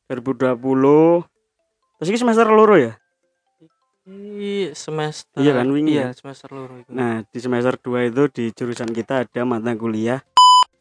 [0.06, 1.26] 2020.
[1.98, 2.94] Terus ini semester loro ya?
[4.08, 6.16] Iki semester Iya kan, wingi Iya, kan?
[6.16, 6.90] semester loro iku.
[6.94, 10.22] Nah, di semester 2 itu di jurusan kita ada mata kuliah.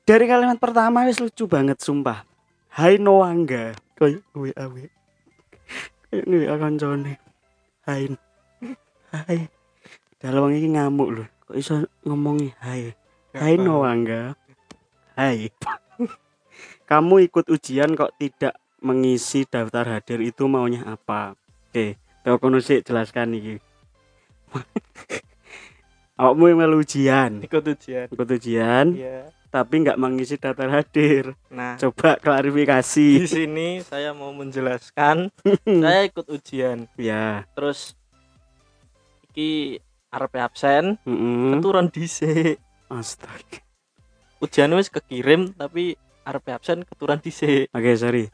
[0.07, 2.23] Dari kalimat pertama wis lucu banget sumpah.
[2.71, 3.75] Hai Noangga.
[3.99, 4.83] Kayak gue awe.
[6.07, 7.13] Kayak gue kancane.
[7.83, 8.15] Hai.
[9.11, 9.51] Hai.
[10.15, 11.27] Dalam ini ngamuk loh.
[11.43, 12.95] Kok iso ngomongi hai.
[13.35, 14.31] Hai Noangga.
[15.19, 15.51] Hai.
[16.87, 21.35] Kamu ikut ujian kok tidak mengisi daftar hadir itu maunya apa?
[21.67, 23.59] Oke, kono sik jelaskan iki.
[26.15, 28.07] Awakmu yang melu ujian, ikut ujian.
[28.09, 29.29] ikut ujian, Iya.
[29.47, 31.33] Tapi nggak mengisi daftar hadir.
[31.47, 33.09] Nah, Coba di klarifikasi.
[33.25, 35.31] sini saya mau menjelaskan
[35.83, 36.85] saya ikut ujian.
[36.99, 37.95] ya, Terus
[39.31, 39.79] iki
[40.11, 42.59] arep absen, mm keturun dhisik.
[42.87, 43.59] Astaga.
[44.39, 47.71] Ujian wis kekirim tapi arep absen keturun dhisik.
[47.71, 48.29] Oke, sorry.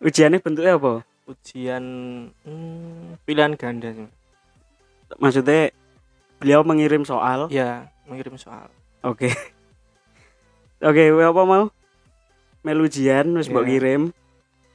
[0.00, 1.04] Ujiannya bentuknya apa?
[1.28, 1.84] Ujian
[2.44, 4.08] hmm, pilihan ganda sih.
[5.18, 5.74] Maksudnya
[6.40, 7.50] beliau mengirim soal.
[7.52, 8.70] Ya, mengirim soal.
[9.04, 9.32] Oke.
[10.80, 11.64] Oke, kowe apa mau?
[12.60, 13.70] Melu ujian wis mbok Iya.
[13.70, 14.02] kirim.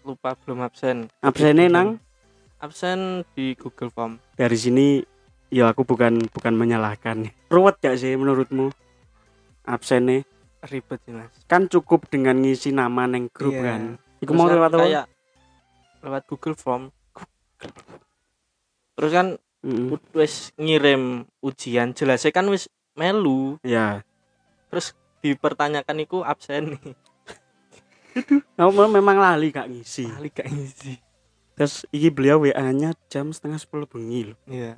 [0.01, 1.09] Lupa belum absen.
[1.19, 1.97] Absennya nang
[2.55, 4.17] Absen di Google Form.
[4.33, 5.01] dari sini
[5.49, 7.29] ya aku bukan bukan menyalahkan.
[7.47, 8.69] Ruwet gak sih menurutmu?
[9.63, 10.21] Absennya
[10.63, 11.29] Ribet sih, Mas.
[11.45, 13.63] kan cukup dengan ngisi nama neng grup Iya.
[13.63, 13.81] kan.
[14.19, 14.81] Iku Terus mau kan lewat apa?
[14.81, 15.05] kayak
[16.01, 16.83] lewat Google Form.
[18.95, 19.27] Terus kan
[19.61, 19.89] Mm-mm.
[19.91, 21.03] ud- wis ngirim
[21.39, 24.05] ujian jelasnya kan wis melu Ya.
[24.67, 24.93] terus
[25.27, 26.93] dipertanyakan iku absen nih
[28.55, 30.07] Kamu memang lali gak ngisi.
[30.07, 30.95] kali gak ngisi
[31.53, 34.37] Terus iki beliau WA-nya jam setengah sepuluh bengi loh.
[34.45, 34.75] iya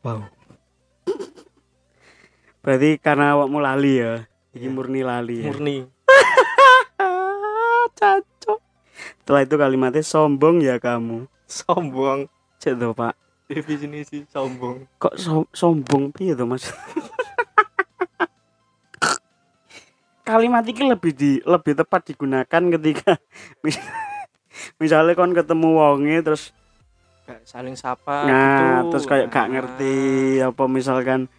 [0.00, 0.28] Wow.
[2.60, 4.26] Berarti karena awakmu lali ya.
[4.50, 4.70] Iki Iya.
[4.70, 5.46] murni lali ya.
[5.46, 5.76] murni
[7.98, 8.60] Cacok.
[9.18, 11.28] Setelah itu kalimatnya sombong ya kamu.
[11.46, 13.14] sombong Cek tuh, Pak.
[13.46, 16.66] definisi sombong Kok so- sombong piye tuh, Mas?
[20.26, 23.14] Kalimat ini lebih di lebih tepat digunakan ketika
[23.64, 23.78] mis-
[24.76, 26.50] misalnya kon ketemu wonge terus
[27.22, 28.38] gak saling sapa nah
[28.82, 28.90] gitu.
[28.90, 29.94] terus kayak gak Nah, ngerti
[30.42, 31.30] apa misalkan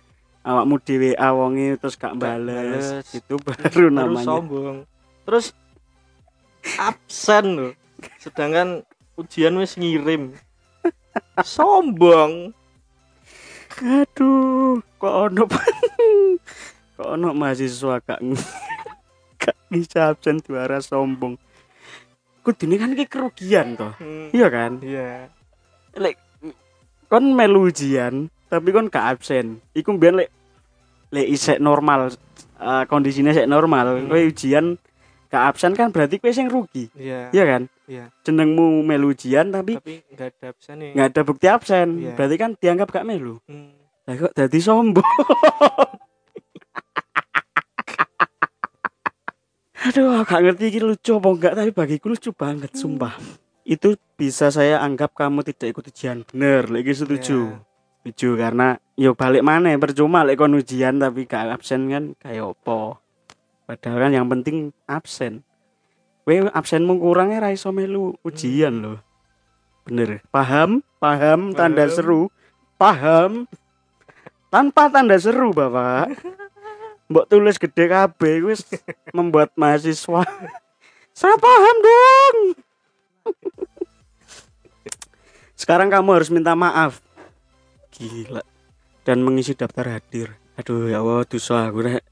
[0.41, 3.11] awakmu di WA wonge terus gak bales, bales.
[3.11, 4.23] itu baru baru namanya.
[4.25, 4.77] sombong.
[5.23, 5.45] Terus
[6.75, 7.73] absen loh.
[8.17, 10.31] Sedangkan ujian wis ngirim.
[11.43, 12.55] Sombong.
[13.77, 15.43] Aduh kok ono
[16.95, 18.19] kok ono mahasiswa gak
[19.67, 21.35] bisa absen juara sombong.
[22.41, 23.91] Kudune kan ki kerugian toh.
[23.99, 24.79] Hmm, iya kan?
[24.79, 25.27] Iya.
[25.99, 26.15] Lek
[27.07, 29.59] kon melu ujian tapi kon gak absen.
[29.75, 30.29] Iku mbiyen lek
[31.11, 32.11] lek isek normal
[32.57, 34.07] eh, kondisinya sek normal Hmm.
[34.07, 34.79] kowe ujian
[35.27, 36.87] gak absen kan berarti kowe sing rugi.
[36.95, 37.35] Iya.
[37.35, 37.61] Iya kan?
[37.87, 38.05] Iya.
[38.23, 41.87] Jenengmu melu ujian tapi tapi nggak ada absen nih nggak ada bukti absen.
[41.99, 42.13] Iya.
[42.15, 43.39] berarti kan dianggap gak melu.
[43.47, 43.75] Hmm,
[44.07, 45.03] lah kok jadi sombong
[49.87, 53.15] aduh gak ngerti ini lucu apa enggak tapi bagiku lucu banget sumpah.
[53.63, 56.27] Itu bisa saya anggap kamu tidak ikut ujian.
[56.31, 57.39] Bener lagi setuju.
[57.55, 57.65] Iya.
[58.07, 63.03] setuju karena yo balik mana percuma lek kon ujian tapi gak absen kan kayak opo
[63.67, 65.43] padahal kan yang penting absen.
[66.27, 68.99] We absenmu kurangnya ra iso melu ujian loh
[69.87, 70.19] bener.
[70.27, 70.83] Paham?
[70.99, 71.95] Paham tanda Paham.
[71.95, 72.21] seru?
[72.75, 73.31] Paham.
[74.51, 76.11] Tanpa tanda seru bapak
[77.07, 78.67] mbok tulis gede kabeh wis
[79.17, 80.27] membuat mahasiswa.
[81.15, 82.37] Saya paham dong.
[85.61, 87.01] Sekarang kamu harus minta maaf.
[87.95, 88.45] Gila.
[89.01, 90.37] Dan mengisi daftar hadir.
[90.59, 92.03] Aduh ya Allah dosa aku rek.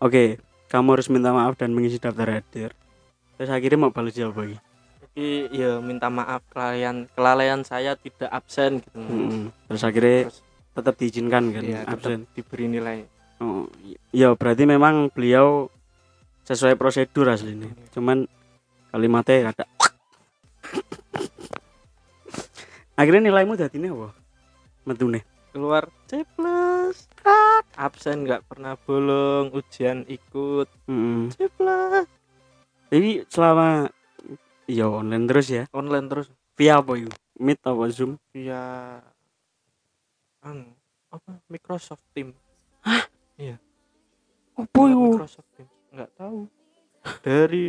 [0.00, 2.72] Oke kamu harus minta maaf dan mengisi daftar hadir.
[3.36, 4.56] Terus akhirnya mau balas jawab lagi?
[5.10, 8.94] Iki ya minta maaf kelalaian kelalaian saya tidak absen gitu.
[8.94, 9.50] Mm-mm.
[9.66, 10.38] terus akhirnya terus
[10.70, 12.30] tetap diizinkan kan ya absen.
[12.30, 13.02] diberi nilai
[13.40, 13.66] oh,
[14.14, 15.72] ya berarti memang beliau
[16.44, 17.70] sesuai prosedur aslinya.
[17.94, 18.26] Cuman
[18.90, 19.64] kalimatnya ada
[22.98, 24.12] akhirnya nilaimu tadi ini apa?
[24.84, 25.24] Metune?
[25.50, 27.08] Keluar C plus.
[27.74, 30.68] Absen nggak pernah bolong ujian ikut.
[30.90, 31.32] Mm-mm.
[31.34, 32.06] C plus.
[32.90, 33.88] Jadi selama
[34.66, 35.64] ya online terus ya?
[35.70, 36.26] Online terus.
[36.58, 38.20] Via apa yuk meet apa zoom?
[38.36, 39.00] Via
[40.44, 40.76] anu
[41.08, 41.40] apa?
[41.48, 42.36] Microsoft Team
[44.60, 46.46] apa Lewat yuk Microsoft Team nggak tahu.
[47.24, 47.64] Dari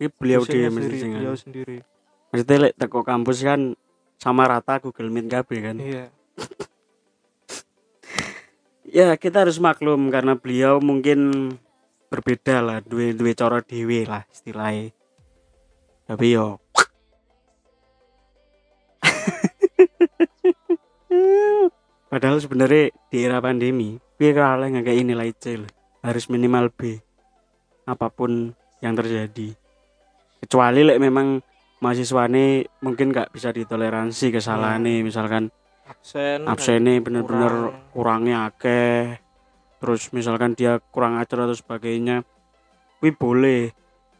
[0.00, 1.76] ini beliau dia sendiri, mesti beliau sendiri.
[2.30, 3.60] Maksudnya lek teko kampus kan
[4.16, 5.76] sama rata Google Meet KB kan.
[5.80, 6.06] Iya.
[8.90, 11.54] Ya kita harus maklum karena beliau mungkin
[12.10, 14.90] berbeda lah dua dua cara dewe lah istilahnya.
[16.10, 16.58] Tapi yo.
[22.10, 25.68] Padahal sebenarnya di era pandemi, piye kalau ngekei nilai C lho.
[26.04, 27.00] harus minimal B.
[27.88, 28.52] Apa pun
[28.84, 29.56] yang terjadi.
[30.44, 31.40] Kecuali lek memang
[31.80, 35.48] mahasiswane mungkin gak bisa ditoleransi kesalahannya misalkan
[35.88, 37.88] absen absennya bener-bener kurang.
[37.96, 39.16] kurangnya akeh
[39.80, 42.20] terus misalkan dia kurang ajar atau sebagainya
[43.00, 43.72] kuwi boleh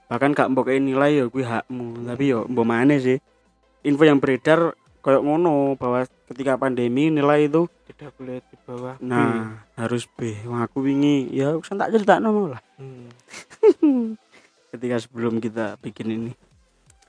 [0.09, 3.21] bahkan gak mbok nilai ya kuwi hakmu tapi yo mbok mana sih
[3.85, 9.05] info yang beredar kayak ngono bahwa ketika pandemi nilai itu tidak boleh di bawah B.
[9.05, 10.33] nah harus B.
[10.49, 11.29] Wah aku wingi.
[11.33, 12.61] Ya usah tak cerita lah.
[12.77, 13.09] Hmm.
[14.73, 16.33] ketika sebelum kita bikin ini.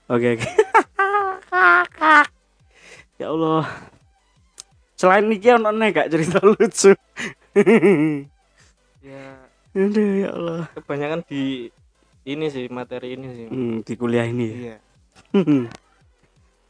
[0.09, 0.49] Oke oke.
[3.21, 3.69] Ya Allah.
[4.97, 6.91] Selain ini ono gak cerita lucu?
[9.01, 9.33] Ya.
[9.73, 10.61] Aduh ya Allah.
[10.77, 11.69] Kebanyakan di
[12.25, 13.47] ini sih materi ini sih.
[13.49, 14.57] Hmm, di kuliah ini ya?
[15.33, 15.69] Iya.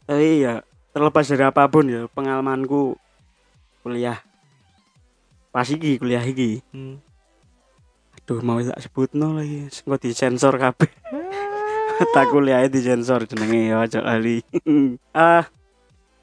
[0.07, 2.99] Tapi ya terlepas dari apa pun ya pengalamanku
[3.83, 4.19] kuliah.
[5.51, 6.63] Pas iki kuliah iki.
[6.71, 6.99] Hmm.
[8.21, 9.67] aduh mau tak sebut no lagi.
[9.67, 10.91] Nggak disensor kabeh.
[12.01, 14.41] Tak kuliah disensor jenenge ya aja ali.
[15.13, 15.45] Ah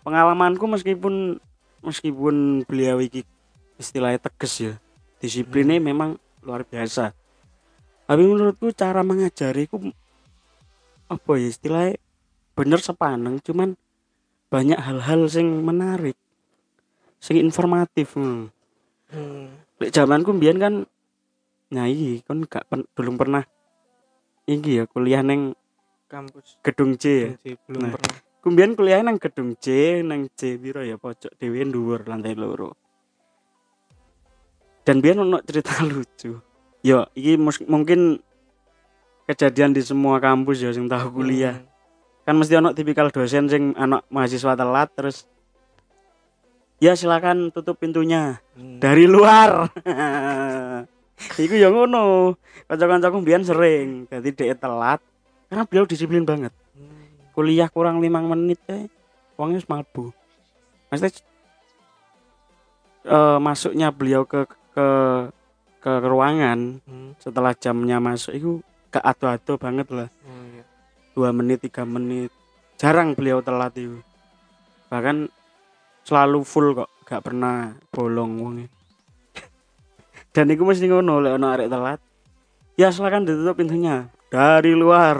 [0.02, 1.38] pengalamanku meskipun
[1.86, 3.22] meskipun beliau iki
[3.78, 4.74] istilahnya tegas ya
[5.22, 7.14] disiplinnya memang luar biasa.
[8.08, 9.92] Tapi menurutku cara mengajariku
[11.08, 11.94] apa ya istilahnya
[12.58, 13.78] bener sepaneng cuman
[14.48, 16.16] banyak hal-hal sing menarik
[17.20, 18.48] sing informatif hmm.
[19.08, 19.48] Hmm.
[19.80, 20.74] Lek zamanku mbiyen kan
[21.72, 23.44] nyai kan gak pen, belum pernah
[24.48, 25.52] iki ya kuliah neng
[26.08, 27.28] kampus gedung C ya.
[27.36, 27.92] Kunci, belum Nah.
[27.92, 32.32] pernah Ku mbiyen kuliah nang gedung C nang C piro ya pojok dhewe dhuwur lantai
[32.32, 32.72] loro.
[34.86, 36.38] Dan biyen ono cerita lucu.
[36.80, 38.22] Yo, iki mus- mungkin
[39.28, 41.60] kejadian di semua kampus ya sing tahu kuliah.
[42.28, 45.24] Kan mesti ono tipikal dosen sing anak mahasiswa telat terus
[46.76, 48.78] Ya silakan tutup pintunya Hmm.
[48.78, 49.72] dari luar.
[51.42, 52.36] Iku ya ngono.
[52.68, 55.00] Kanca-kancaku mbiyen sering dadi dhek telat
[55.48, 56.52] karena beliau disiplin banget.
[56.76, 57.32] Hmm.
[57.32, 58.86] Kuliah kurang lima menit eh
[59.34, 60.12] wongnya wis mabuk.
[60.92, 61.24] Maksudnya
[63.08, 64.44] eh, masuknya beliau ke
[64.76, 64.86] ke
[65.80, 67.16] ke ruangan Hmm.
[67.18, 68.50] setelah jamnya masuk itu
[68.94, 70.08] gak ado-ado banget lah.
[70.12, 70.37] Iya.
[71.18, 72.30] Dua menit, tiga menit.
[72.78, 73.98] Jarang beliau telat itu.
[74.86, 75.26] Bahkan
[76.06, 78.70] selalu full kok, gak pernah bolong wongnya.
[80.30, 81.98] Dan itu mesti ngono lek ono arek telat.
[82.78, 85.18] Ya silakan ditutup pintunya dari luar.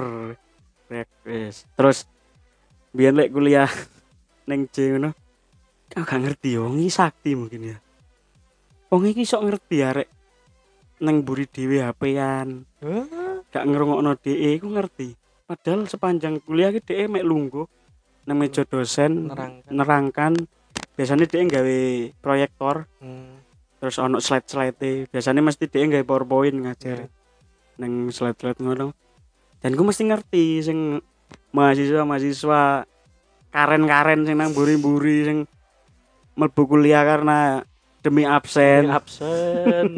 [0.87, 1.67] Rek, wis.
[1.75, 2.07] Terus
[2.95, 3.67] biyen lek kuliah
[4.47, 5.11] neng C ngono.
[5.99, 7.77] Aku gak ngerti yo, ngi sakti mungkin ya.
[8.95, 10.09] Wong iki sok ngerti arek
[11.03, 12.63] neng buri dhewe HP-an.
[13.51, 15.27] Gak ngerungokno DE iku ngerti.
[15.49, 17.65] Padahal sepanjang kuliah ki DE mek lungguh
[18.29, 19.73] nang meja dosen Nerangkan.
[19.73, 20.33] nerangkan.
[20.93, 21.81] Biasanya DE nggawe
[22.21, 23.41] proyektor, Hmm.
[23.81, 25.09] terus ono slide-slide.
[25.09, 27.09] Biasanya mesti DE nggawe PowerPoint ngajar Iya.
[27.79, 28.93] nang slide-slide ngono.
[29.59, 30.79] Dan gue mesti ngerti sing
[31.51, 32.85] mahasiswa-mahasiswa
[33.49, 35.39] karen-karen sing nang buri-buri sing
[36.37, 37.65] mlebu kuliah karena
[37.99, 38.85] demi absen.
[38.85, 39.87] Ini absen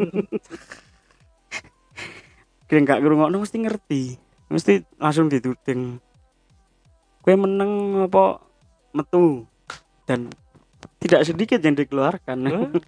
[2.65, 4.03] Kira gak ngrungokno mesti ngerti.
[4.51, 6.03] Mesti langsung dituding.
[7.23, 8.43] Kue meneng apa
[8.91, 9.47] metu
[10.03, 10.27] dan
[10.99, 12.37] tidak sedikit yang dikeluarkan.
[12.45, 12.67] Hah?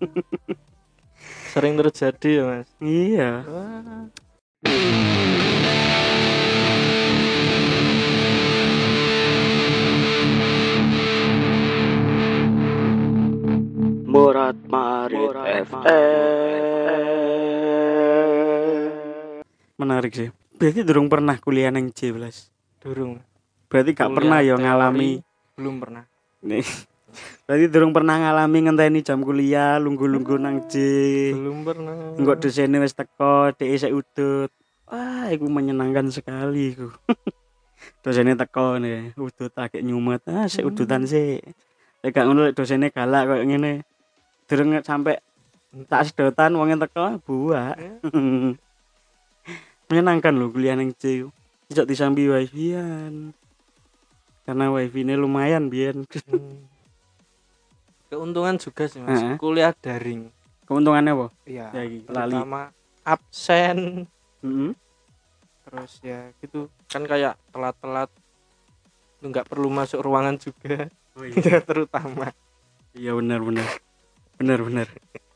[1.53, 3.31] sering terjadi ya mas iya.
[3.45, 4.09] Wah.
[14.09, 15.65] Murat Marit
[19.77, 20.42] Menarik sih.
[20.63, 22.47] Berarti durung pernah kuliah nang C belas.
[22.79, 23.19] durung
[23.67, 25.19] Berarti gak Kuliah pernah ya ngalami.
[25.59, 26.07] belum pernah
[26.39, 26.63] Nih.
[27.43, 30.79] Berarti durung pernah ngalami ngenteni jam kuliah lunggu-lunggu nang C.
[31.35, 34.55] belum pernah Enggak dosennya wis teko, dhek isih udut.
[34.87, 36.95] Wah, itu menyenangkan sekali iku.
[38.07, 40.23] dosennya teko nih, udut agak nyumet.
[40.31, 41.43] Ah, sik udutan sih.
[42.07, 43.83] Lek gak ngono dosennya galak koyo ngene.
[44.47, 45.19] Durung sampai
[45.91, 47.75] tak sedotan wongnya teko buak.
[49.89, 51.27] menyenangkan loh kuliah nang C.
[51.71, 53.33] Tidak disambi wifi-an.
[54.43, 56.03] Karena wifi-nya lumayan biyen.
[56.27, 56.67] Hmm.
[58.13, 59.41] keuntungan juga sih mas Heeh.
[59.41, 60.29] kuliah daring
[60.69, 61.27] Keuntungannya apa?
[61.49, 62.69] iya Ya, pertama
[63.01, 64.05] absen
[64.45, 64.71] Heeh.
[65.65, 68.13] terus ya gitu kan kayak telat-telat
[69.17, 70.85] lu nggak perlu masuk ruangan juga
[71.17, 72.29] Oh ya terutama
[72.93, 73.65] Iya benar benar.
[74.37, 74.87] Benar benar.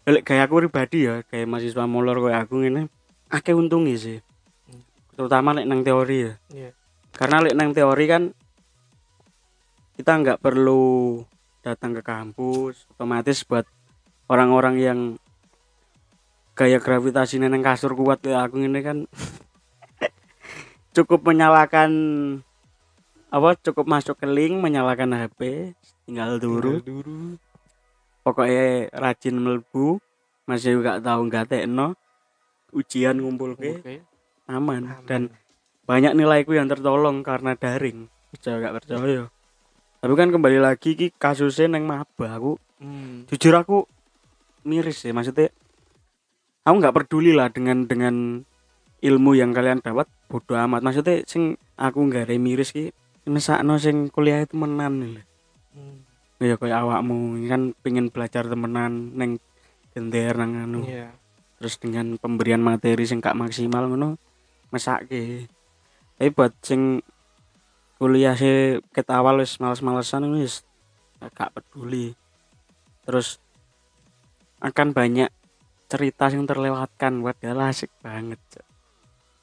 [0.05, 2.85] Lek kayak aku pribadi ya, kayak mahasiswa molor kayak aku ngene,
[3.33, 4.21] akeh untungnya sih.
[5.17, 6.33] Terutama lek nang teori ya.
[6.53, 6.71] Iya.
[7.11, 8.23] Karena lek nang teori kan
[9.97, 11.25] kita nggak perlu
[11.65, 13.65] datang ke kampus otomatis buat
[14.29, 14.99] orang-orang yang
[16.53, 18.97] gaya gravitasi neng kasur kuat kayak aku ini kan
[20.95, 21.91] cukup menyalakan
[23.27, 25.73] apa cukup masuk ke link menyalakan HP
[26.07, 27.35] tinggal turu dulu
[28.21, 29.99] pokoknya rajin melebu
[30.47, 31.97] masih gak tahu nggak tekno
[32.71, 34.01] ujian ngumpul ke
[34.47, 35.03] aman.
[35.05, 35.31] Dan
[35.87, 38.07] banyak nilaiku yang tertolong karena daring.
[38.31, 39.27] Percaya gak percaya
[39.97, 43.25] tapi kan kembali lagi ki kasusnya neng maba aku hmm.
[43.33, 43.89] jujur aku
[44.61, 45.49] miris sih maksudnya
[46.61, 48.45] aku nggak peduli lah dengan dengan
[49.01, 50.81] ilmu yang kalian dapat bodoh amat.
[50.81, 52.91] Maksudnya sing aku nggak ada miris ki
[53.29, 55.25] mesakno sing kuliah itu menan nih
[55.77, 56.01] Hmm.
[56.41, 59.37] ya kayak awakmu kan pengen belajar temenan neng
[59.93, 60.81] gender nang anu.
[60.89, 61.13] Iya.
[61.61, 64.17] Terus dengan pemberian materi sing gak maksimal ngono
[64.73, 65.47] mesake.
[66.17, 67.01] Tapi buat sing
[67.97, 70.65] kuliah sih ket awal wis males-malesan wis
[71.33, 72.13] gak peduli.
[73.05, 73.41] Terus
[74.61, 75.29] akan banyak
[75.87, 78.41] cerita yang terlewatkan padahal asik banget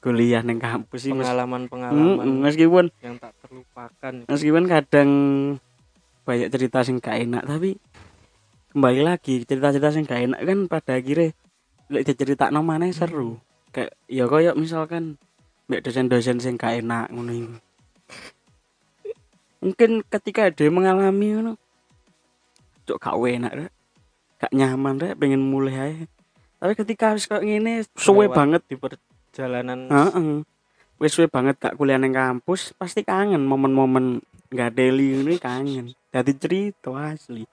[0.05, 5.09] kuliah neng kampus sih pengalaman-pengalaman Mm, meskipun yang tak terlupakan meskipun kadang
[6.21, 7.81] banyak cerita sing gak enak tapi
[8.69, 11.33] kembali lagi cerita-cerita sing gak enak kan pada akhirnya
[11.89, 13.41] lek cerita mana seru
[13.75, 15.19] kayak ya kayak misalkan
[15.67, 17.59] mbak dosen-dosen sing gak enak ngono
[19.59, 21.53] mungkin ketika dia mengalami ngono
[22.87, 23.71] cok gak enak rek
[24.39, 26.05] gak nyaman rek pengen mulai aja
[26.63, 30.47] tapi ketika wis kok ngene suwe banget di perjalanan Heeh.
[30.95, 35.91] Wis suwe banget gak kuliah nang kampus, pasti kangen momen-momen nggak daily ini kangen.
[36.07, 37.43] Dadi cerita asli.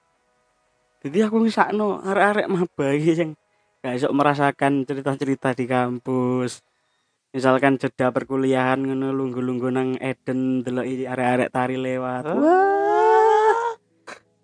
[1.03, 3.35] Jadi aku ngisakno arek-arek maba iki sing
[3.83, 6.63] gak iso merasakan cerita-cerita di kampus.
[7.35, 12.23] Misalkan jeda perkuliahan ngono lunggu-lunggu nang Eden delok iki arek-arek tari lewat.
[12.29, 12.37] Ah.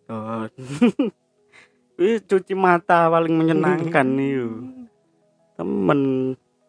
[0.09, 0.45] Wah.
[0.45, 0.45] Oh.
[1.99, 4.39] Wih, cuci mata paling menyenangkan nih
[5.59, 6.01] temen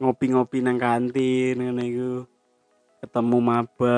[0.01, 2.11] ngopi-ngopi nang kantin ngene iku
[3.05, 3.97] ketemu maba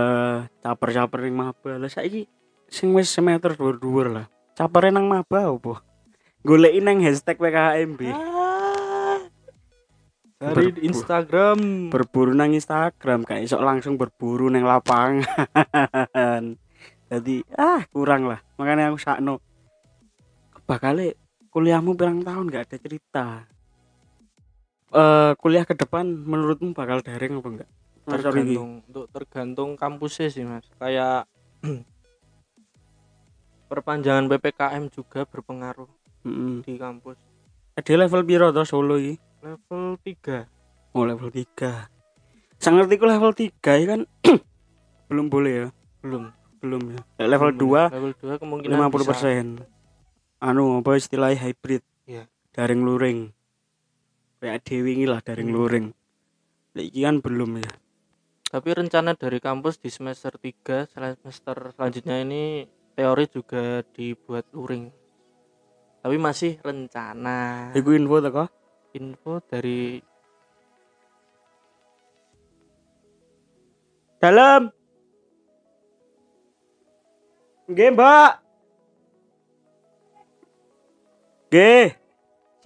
[0.60, 2.28] caper-caper ning maba lah saiki
[2.68, 5.80] sing wis semester dhuwur-dhuwur lah capere nang maba opo
[6.44, 8.51] goleki nang hashtag PKMB Ah.
[10.42, 10.88] Dari Berburu.
[10.90, 11.60] Instagram
[11.94, 15.22] berburu nang Instagram kayak iso langsung berburu nang lapangan
[17.14, 19.38] jadi ah kurang lah makanya aku sakno
[20.66, 20.98] bakal
[21.54, 23.26] kuliahmu pirang tahun nggak ada cerita
[24.92, 28.10] eh kuliah ke depan menurutmu bakal daring apa enggak iki.
[28.10, 31.30] tergantung untuk tergantung kampusnya sih mas kayak
[33.70, 35.88] perpanjangan ppkm juga berpengaruh
[36.26, 36.66] Mm-mm.
[36.66, 37.18] di kampus
[37.72, 39.31] Ada level piro to Solo iki?
[39.42, 40.48] Level 3
[40.94, 41.90] Oh level 3
[42.56, 44.02] Saya ngerti ku level 3 ya kan?
[45.10, 45.68] Belum boleh ya?
[46.02, 46.30] Belum
[46.62, 47.02] belum ya.
[47.18, 47.86] Lek level Belum 2 ya.
[47.90, 49.10] level 2 kemungkinan 50 bisa.
[49.10, 49.46] persen.
[50.38, 51.82] Anu apa istilahnya hybrid?
[52.06, 52.30] Iya.
[52.52, 53.20] daring luring.
[54.38, 55.58] Kayak dewi ini lah daring Hmm.
[55.58, 55.86] luring.
[56.74, 57.72] Iki kan belum ya?
[58.46, 62.44] Tapi rencana dari kampus di semester 3 semester selanjutnya ini
[62.94, 64.94] teori juga dibuat luring.
[66.00, 67.72] Tapi masih rencana.
[67.74, 68.46] Iku info teko
[68.96, 70.00] info dari
[74.22, 74.70] dalam
[77.72, 78.32] Nggih, Mbak.
[81.48, 81.88] Nggih.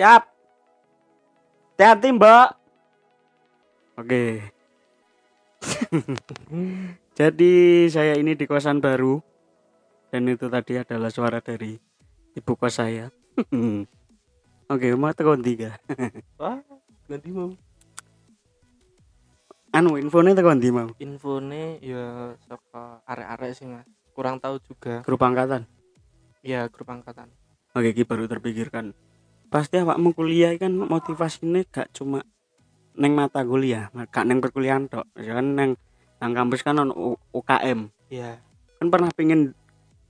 [0.01, 0.23] Siap.
[1.77, 2.49] Hati-hati, Mbak.
[4.01, 4.23] Oke.
[7.19, 7.53] Jadi
[7.93, 9.21] saya ini di kosan baru
[10.09, 11.77] dan itu tadi adalah suara dari
[12.33, 13.13] ibu kos saya.
[14.65, 15.77] Oke, mau tekan tiga.
[16.41, 16.57] wah
[17.09, 17.53] nanti mau
[19.69, 20.87] Anu infonya tekan di mau.
[20.97, 23.83] infone ya saka arek-arek sih mas
[24.15, 25.67] kurang tahu juga Grup angkatan.
[26.39, 27.27] ya grup angkatan
[27.75, 28.95] Oke, iki baru terpikirkan.
[29.51, 32.23] Pasti awakmu kuliah kan motivasinya gak cuma
[32.95, 35.03] neng mata kuliah, gak neng perkuliahan tok.
[35.19, 35.75] Ya kan neng
[36.15, 37.91] nang kampus kan ono U- UKM.
[38.07, 38.39] ya
[38.79, 39.51] Kan pernah pengen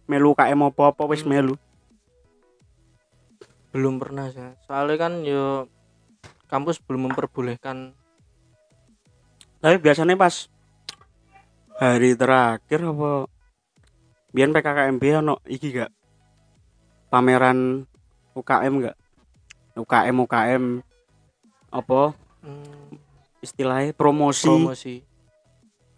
[0.06, 1.34] melu UKM apa-apa wis Hmm.
[1.34, 1.56] melu.
[3.76, 5.67] Belum pernah sih soalnya kan yo
[6.47, 7.93] kampus belum memperbolehkan.
[9.59, 10.47] Tapi biasanya pas
[11.82, 13.28] hari terakhir apa
[14.32, 15.91] biar PKKMB ono iki gak?
[17.09, 17.84] Pameran
[18.38, 18.97] UKM gak?
[19.76, 20.63] UKM UKM
[21.73, 22.01] apa?
[22.45, 22.88] Hmm,
[23.41, 24.95] istilahnya promosi, promosi.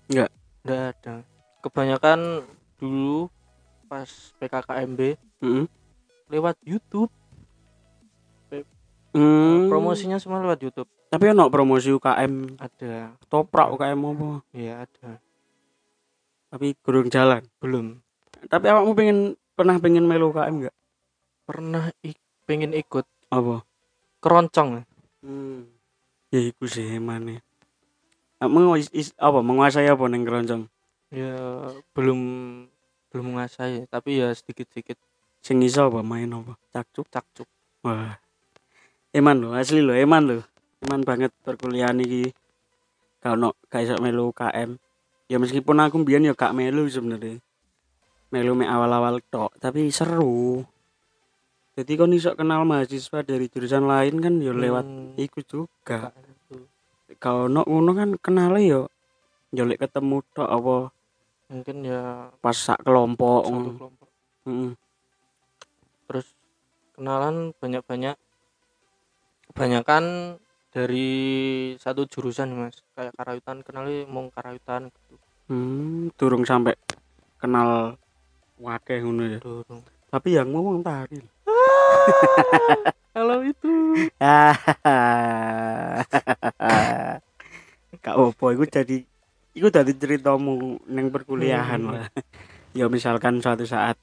[0.07, 0.31] Nggak?
[0.63, 1.15] nggak ada.
[1.61, 2.19] Kebanyakan
[2.79, 3.27] dulu
[3.91, 4.07] pas
[4.39, 5.65] PKKMB Mm-mm.
[6.31, 7.11] lewat YouTube
[9.17, 9.65] Hmm.
[9.65, 15.17] promosinya semua lewat YouTube tapi ono promosi UKM ada toprak UKM apa ya ada
[16.53, 17.97] tapi kurang jalan belum
[18.45, 19.19] tapi awakmu pengen
[19.57, 20.75] pernah pengen melu UKM enggak?
[21.49, 23.65] pernah ik pengen ikut Apa?
[24.21, 24.85] keroncong
[25.25, 25.65] Hmm.
[26.29, 27.41] Ya iku sih mana.
[28.37, 28.77] Kamu
[29.17, 30.69] apa menguasai apa neng keroncong?
[31.07, 31.33] ya
[31.95, 32.19] belum
[33.09, 34.99] belum menguasai tapi ya sedikit sedikit
[35.39, 36.59] Sing iso apa main apa?
[36.75, 37.07] Cakcuk.
[37.07, 37.47] cakcuk
[37.81, 38.19] Wah.
[39.17, 40.37] Eman lo, asli lo, eman lo.
[40.85, 42.29] Eman banget perkuliahan iki.
[43.17, 44.77] Gak ono gak iso melu UKM.
[45.27, 47.41] Ya meskipun aku mbiyen ya gak melu sebenarnya.
[48.29, 50.61] Melu me awal-awal tok, tapi seru.
[51.73, 56.13] Jadi kon iso kenal mahasiswa dari jurusan lain kan ya lewat Hmm, iku juga.
[56.13, 56.13] Kak.
[57.17, 58.81] Kalau ono ngono kan kenale yo
[59.49, 60.75] yo lek ketemu tok apa
[61.47, 63.47] mungkin ya pas sak kelompok.
[63.47, 64.09] satu kelompok
[64.43, 64.71] Heeh.
[66.03, 66.27] terus
[66.93, 68.19] kenalan banyak-banyak
[69.57, 70.37] kebanyakan
[70.69, 71.09] dari
[71.81, 75.17] satu jurusan mas kayak karawitan kenali mau karawitan gitu
[75.49, 76.77] Hmm, durung sampai
[77.41, 77.97] kenal
[78.61, 79.41] wakeh ngono ya.
[79.41, 79.81] dorong
[80.13, 81.17] Tapi yang ngomong tari.
[83.17, 83.73] kalau itu
[88.03, 89.01] Kak opo iku jadi
[89.57, 91.97] iku dadi ceritamu neng perkuliahan Hmm.
[91.97, 92.05] lah.
[92.77, 93.97] Ya misalkan suatu saat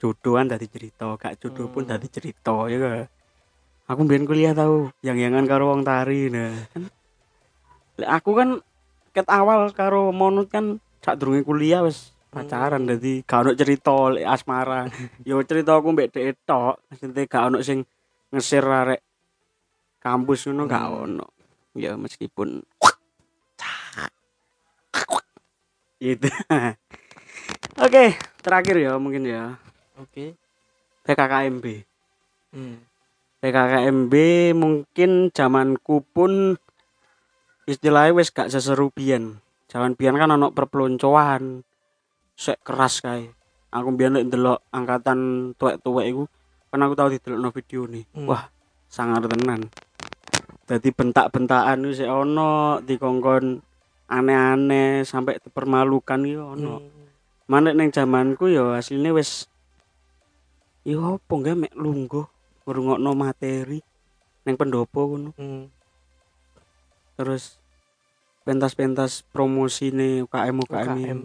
[0.00, 1.92] jodohan dadi cerita, gak jodoh pun Hmm.
[1.92, 3.12] dadi cerita ya gak?
[3.86, 6.50] Aku mbiyen kuliah tahu, yang-yangan karo wong tari nah.
[6.74, 6.90] Kan
[8.02, 8.48] aku kan
[9.14, 12.90] ket awal karo monut kan sak durunge kuliah wis pacaran Hmm.
[12.98, 13.94] dadi gak ono cerita
[14.26, 14.90] asmara.
[15.28, 17.86] Yo cerita aku mbek dhek tok, maksudnya gak ono sing
[18.34, 19.00] ngesir arek
[20.02, 21.02] kampus ngono gak Hmm.
[21.06, 21.26] ono.
[21.78, 22.66] Ya meskipun
[26.02, 26.28] itu.
[27.86, 29.56] Oke, terakhir ya mungkin ya.
[29.96, 30.36] oke
[31.08, 31.64] PKKMB.
[32.52, 32.76] hmm.
[33.46, 34.14] PKKMB
[34.58, 36.58] mungkin zamanku pun
[37.70, 39.38] istilahnya wis gak seseru biyen.
[39.70, 41.62] Zaman biyen kan ono perpeloncoan.
[42.34, 43.30] Sek keras kae.
[43.70, 46.26] Aku biyen lek ndelok angkatan tuwek-tuwek iku
[46.74, 48.02] kan aku tau didelokno video nih.
[48.18, 48.26] Hmm.
[48.26, 48.50] Wah,
[48.90, 49.70] sangar tenan.
[50.66, 53.62] Dadi bentak-bentakan wis ono dikongkon
[54.10, 56.82] aneh-aneh sampai dipermalukan iki ono.
[56.82, 56.90] Hmm.
[57.46, 59.46] Mana neng zamanku ya aslinya wis
[60.82, 62.26] yo apa enggak mek lungguh
[62.66, 63.78] ngrungokno materi
[64.42, 65.30] neng pendopo ngono.
[65.38, 65.70] Hmm.
[67.16, 67.56] Terus
[68.42, 70.98] pentas-pentas promosi nih UKM UKM.
[70.98, 71.20] UKM.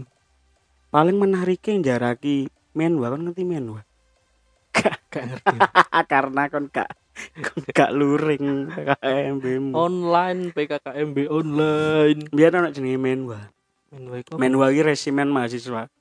[0.94, 3.82] Paling menariknya jaraki menwa kan ngerti menwa.
[5.12, 5.58] gak ngerti
[6.12, 6.90] Karena kon gak
[7.44, 8.72] kon gak luring
[9.60, 9.76] mu.
[9.76, 13.52] online PKKMB online Biar anak jenenge menwa.
[13.92, 14.40] main kok.
[14.40, 15.92] Menwa iki resimen mahasiswa.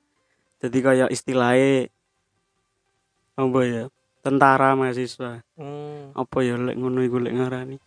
[0.63, 1.91] Jadi kayak istilahnya
[3.35, 3.83] apa ya?
[4.21, 5.41] Tentara mahasiswa.
[5.57, 6.13] Hmm.
[6.13, 7.77] apa ya lek ngono iku lek ngarani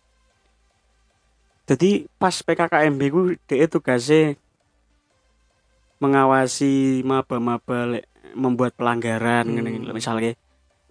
[1.65, 4.35] jadi pas PKKMB ku dhek tugasnya
[5.97, 8.05] mengawasi maba-maba lek
[8.35, 9.55] membuat pelanggaran Hmm.
[9.63, 10.35] ngene misalnya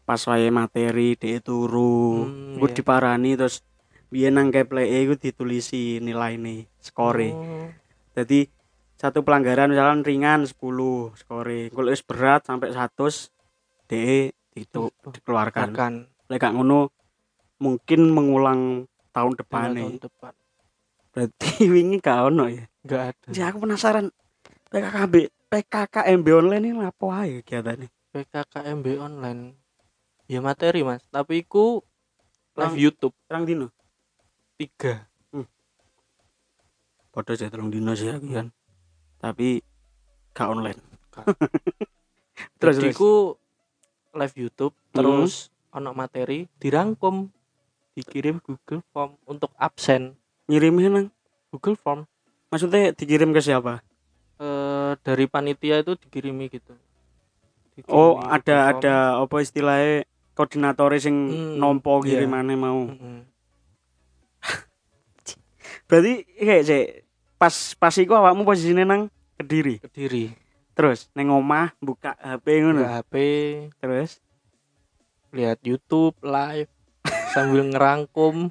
[0.04, 2.74] pas wae materi dhek turu Hmm, iku iya.
[2.74, 3.60] diparani terus
[4.08, 6.36] biyen nang kepleke iku ditulisi nilai
[6.78, 7.68] skore Oh.
[8.14, 8.48] jadi
[8.94, 13.28] satu pelanggaran misalkan ringan 10 skore kalau berat sampai 100
[13.90, 15.74] dhek itu dikeluarkan.
[15.74, 15.92] Akan
[16.30, 16.90] lek gak ngono
[17.60, 20.32] mungkin mengulang tahun depan tahun depan.
[21.14, 22.64] Berarti wingi gak ono ya?
[22.86, 23.26] Nggak ada.
[23.30, 24.06] Jadi aku penasaran.
[24.74, 25.14] PKKB
[25.46, 27.88] PKKMB online ini apa aja kegiatannya?
[28.10, 29.40] PKKMB online.
[30.26, 31.06] Ya materi mas.
[31.14, 31.84] Tapi ku
[32.58, 33.14] live YouTube.
[33.30, 33.70] terang dino?
[34.58, 35.06] Tiga.
[37.14, 38.50] Podo saya tolong dino sih aku kan
[39.24, 39.64] tapi
[40.36, 40.80] gak online.
[41.08, 41.24] Gak.
[42.60, 42.92] terus terus.
[42.92, 43.40] ku
[44.14, 44.94] live YouTube Hmm.
[44.94, 45.32] terus
[45.68, 47.28] ono materi dirangkum
[47.92, 50.14] dikirim Google Form untuk absen.
[50.46, 51.06] Ngirimnya nang
[51.50, 52.06] Google Form.
[52.48, 53.82] Maksudnya dikirim ke siapa?
[54.36, 56.74] Eh dari panitia itu dikirimi gitu.
[57.74, 58.70] Dikirimi oh Google ada Form.
[58.76, 59.94] ada apa istilahnya
[60.32, 62.18] koordinator sing Hmm, nompo iya.
[62.18, 62.86] kirimannya mau.
[62.86, 63.26] Mm-mm.
[65.84, 66.82] berarti kayak sih
[67.36, 69.02] pas pas iku awakmu posisinya nang
[69.36, 69.78] kediri?
[69.80, 70.32] Kediri
[70.74, 72.82] terus neng omah buka HP ngono.
[72.82, 73.14] Buka HP
[73.78, 74.18] terus?
[75.30, 76.70] Lihat YouTube live
[77.30, 78.50] sambil ngerangkum.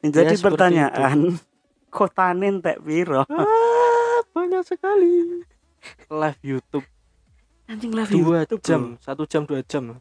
[0.00, 1.38] Jadi Ya, pertanyaan
[1.94, 3.22] kotane entek piro?
[3.26, 5.42] Ah, banyak sekali.
[6.06, 6.86] Live YouTube.
[7.64, 8.98] Anjing live dua YouTube, jam bro.
[8.98, 9.98] satu jam dua jam.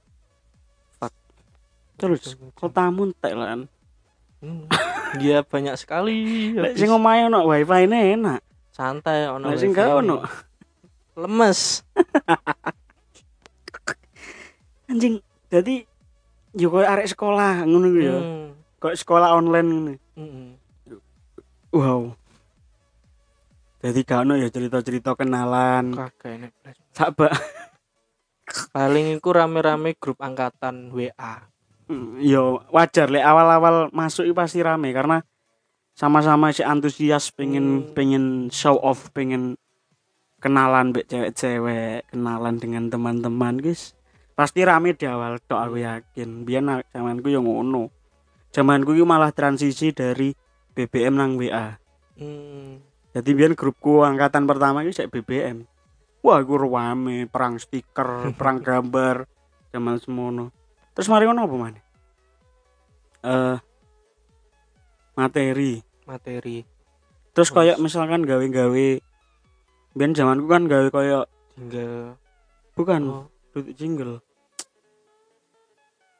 [1.95, 2.49] Terus Dua jam.
[2.53, 3.61] kotamu entek lah kan?
[4.41, 4.65] Hmm.
[5.17, 6.49] Iya banyak sekali.
[6.53, 8.41] Lek sing omahe ono wifi ne enak.
[8.73, 10.25] Santai ono lek sing gak ono
[11.15, 11.83] lemes.
[14.87, 15.85] Anjing jadi
[16.53, 18.15] yo koyo arek sekolah ngono ya.
[18.19, 18.47] Hmm.
[18.77, 20.47] koyo sekolah online ngono Mm-mm.
[21.71, 22.11] wow.
[23.81, 25.95] Jadi gak ono ya cerita-cerita kenalan.
[25.97, 27.33] Kagak ba
[28.75, 31.47] paling iku rame-rame grup angkatan WA
[31.87, 35.27] Hmm, yo wajar lek awal-awal masuk itu pasti rame karena
[35.91, 37.91] sama-sama si antusias pengen Hmm.
[37.91, 39.59] pengen show off pengen
[40.41, 43.93] kenalan mbek cewek-cewek kenalan dengan teman-teman guys.
[44.33, 46.43] Pasti rame di awal tok aku yakin.
[46.43, 47.93] Biar zamanku yang ngono.
[48.51, 50.33] Zamanku itu malah transisi dari
[50.71, 51.75] BBM nang WA
[52.15, 52.71] hmm.
[53.11, 55.67] jadi biar grupku angkatan pertama itu saya BBM
[56.23, 59.27] wah gue rame perang stiker perang gambar
[59.71, 60.51] zaman semono.
[60.91, 61.81] Terus mari ngono apa mana
[63.21, 63.57] eh
[65.15, 65.79] materi.
[66.07, 66.65] Materi.
[67.31, 68.87] Terus kayak misalkan gawe-gawe
[69.91, 72.15] biar zamanku kan gawe kayak tinggal
[72.73, 74.15] bukan oh, duduk jingle.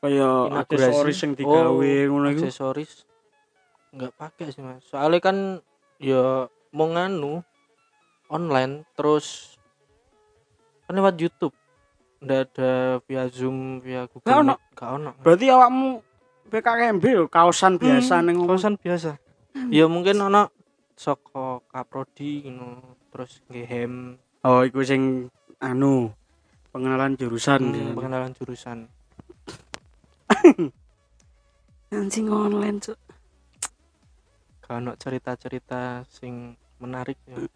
[0.02, 2.42] Kayak aksesoris yang digawe Oh, ngono iku.
[2.44, 3.06] aksesoris.
[3.94, 4.82] Nggak pakai sih mas.
[4.90, 5.38] Soalnya kan
[6.02, 7.46] ya mau nganu
[8.28, 9.56] online terus
[10.84, 11.54] kan lewat YouTube.
[12.22, 12.72] Nggak ada
[13.06, 14.56] via Zoom via Google Nggak ono.
[14.74, 15.90] Nggak ono berarti awakmu
[16.52, 19.12] PKKMB kaosan biasa Hmm, ning kawasan biasa.
[19.70, 20.50] Ya mungkin ono
[21.02, 22.78] soko kaprodi gitu
[23.10, 26.14] terus ngehem oh iku sing anu
[26.70, 27.58] pengenalan jurusan.
[27.58, 27.94] Hmm, ya.
[27.98, 28.86] pengenalan jurusan.
[31.98, 33.00] Anjing online cuk.
[34.72, 37.38] Ono cerita-cerita sing menarik ya.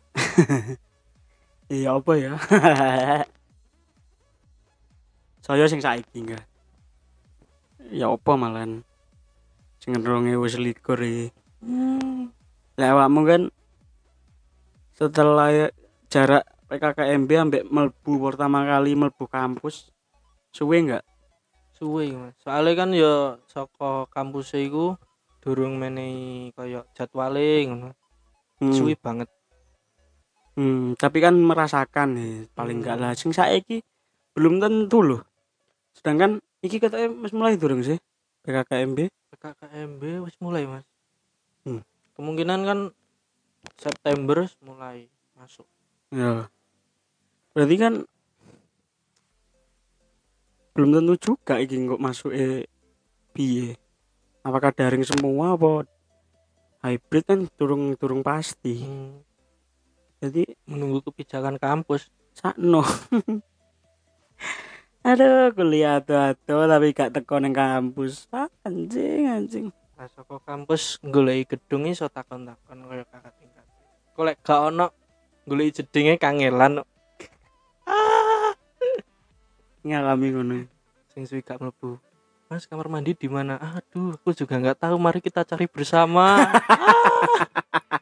[1.65, 2.37] Iya apa ya?
[5.45, 6.45] Saya sing saiki enggak
[7.89, 8.81] ya apa malan?
[9.81, 11.29] Sing ngeronge wis likur iki
[12.75, 13.41] Lah awakmu kan
[14.91, 15.75] setelah ya-
[16.07, 19.91] jarak PKKMB ambek melbu pertama kali melbu kampus
[20.49, 21.03] suwe enggak
[21.71, 22.35] suwe mas.
[22.39, 23.13] Soalnya kan ya
[23.45, 24.95] saka kampus iku
[25.39, 27.89] durung menehi kaya jadwale ngono.
[28.55, 28.71] Hmm.
[28.71, 29.27] suwe banget.
[30.55, 33.03] Hmm, tapi kan merasakan nih paling enggak Hmm.
[33.03, 33.11] lah.
[33.11, 33.83] Sing saiki
[34.31, 35.21] belum tentu loh.
[35.91, 37.99] Sedangkan iki katanya mas mulai durung sih
[38.41, 40.87] PKKMB PKKMB wis mulai mas.
[42.15, 42.79] Kemungkinan kan
[43.75, 45.67] September mulai masuk.
[46.09, 46.47] Ya.
[47.51, 47.93] Berarti kan
[50.75, 52.67] belum tentu juga iki kok masuk eh
[53.31, 53.79] piye?
[54.43, 55.87] Apakah daring semua apa
[56.85, 58.83] hybrid kan turung turung pasti.
[58.83, 59.23] Hmm,
[60.21, 62.11] jadi menunggu kebijakan kampus.
[62.35, 62.83] Sakno.
[65.07, 68.27] Aduh kuliah tuh tuh tapi gak teko neng kampus.
[68.35, 73.63] Ah, anjing anjing Nah, saka kampus golek gedung iso takon-takon kaya kakak tingkat.
[74.11, 74.91] Kok lek gak ono
[75.47, 76.83] golek jedinge kangelan
[79.87, 80.55] ngalami ngono
[81.15, 81.95] sing suwi gak mlebu.
[82.51, 83.55] Mas kamar mandi di mana?
[83.57, 84.99] Aduh, aku juga nggak tahu.
[84.99, 86.37] Mari kita cari bersama.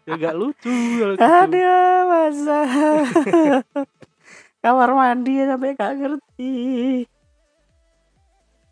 [0.04, 1.24] Ya gak lucu kalau gitu.
[1.24, 2.60] aduh masa
[4.64, 6.54] kamar mandi sampai gak ngerti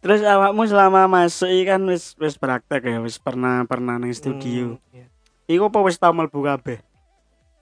[0.01, 4.73] terus awakmu selama masuk iki kan wis wis praktek ya wis pernah pernah nang studio
[4.73, 5.05] Hmm, iya.
[5.47, 6.77] iku apa wis tau mlebu kabeh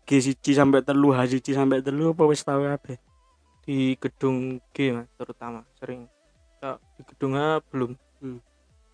[0.03, 2.97] G1 sampai telu H1 sampai telu apa wis tau kabeh
[3.61, 6.09] Di gedung G Mas, terutama sering.
[6.57, 7.93] Ya, di gedung A belum.
[8.17, 8.37] Hmm.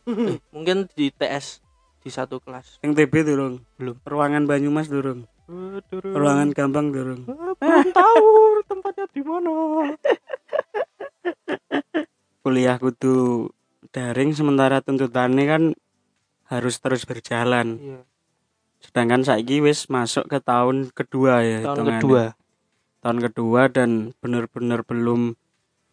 [0.03, 1.63] Eh, mungkin di TS
[1.97, 2.77] di satu kelas.
[2.81, 3.95] yang TB durung Belum.
[4.03, 6.01] ruangan Banyumas durung Aduh.
[6.03, 8.25] ruangan Gampang durung Ah, belum tahu
[8.65, 9.53] tempatnya di mana.
[12.45, 13.49] kuliah kudu
[13.89, 15.63] daring sementara tuntutannya kan
[16.45, 17.99] harus terus berjalan Iya.
[18.79, 21.97] sedangkan saiki wis masuk ke tahun kedua ya Tahun hitungannya.
[21.97, 22.23] kedua.
[23.01, 25.33] tahun kedua dan bener-bener belum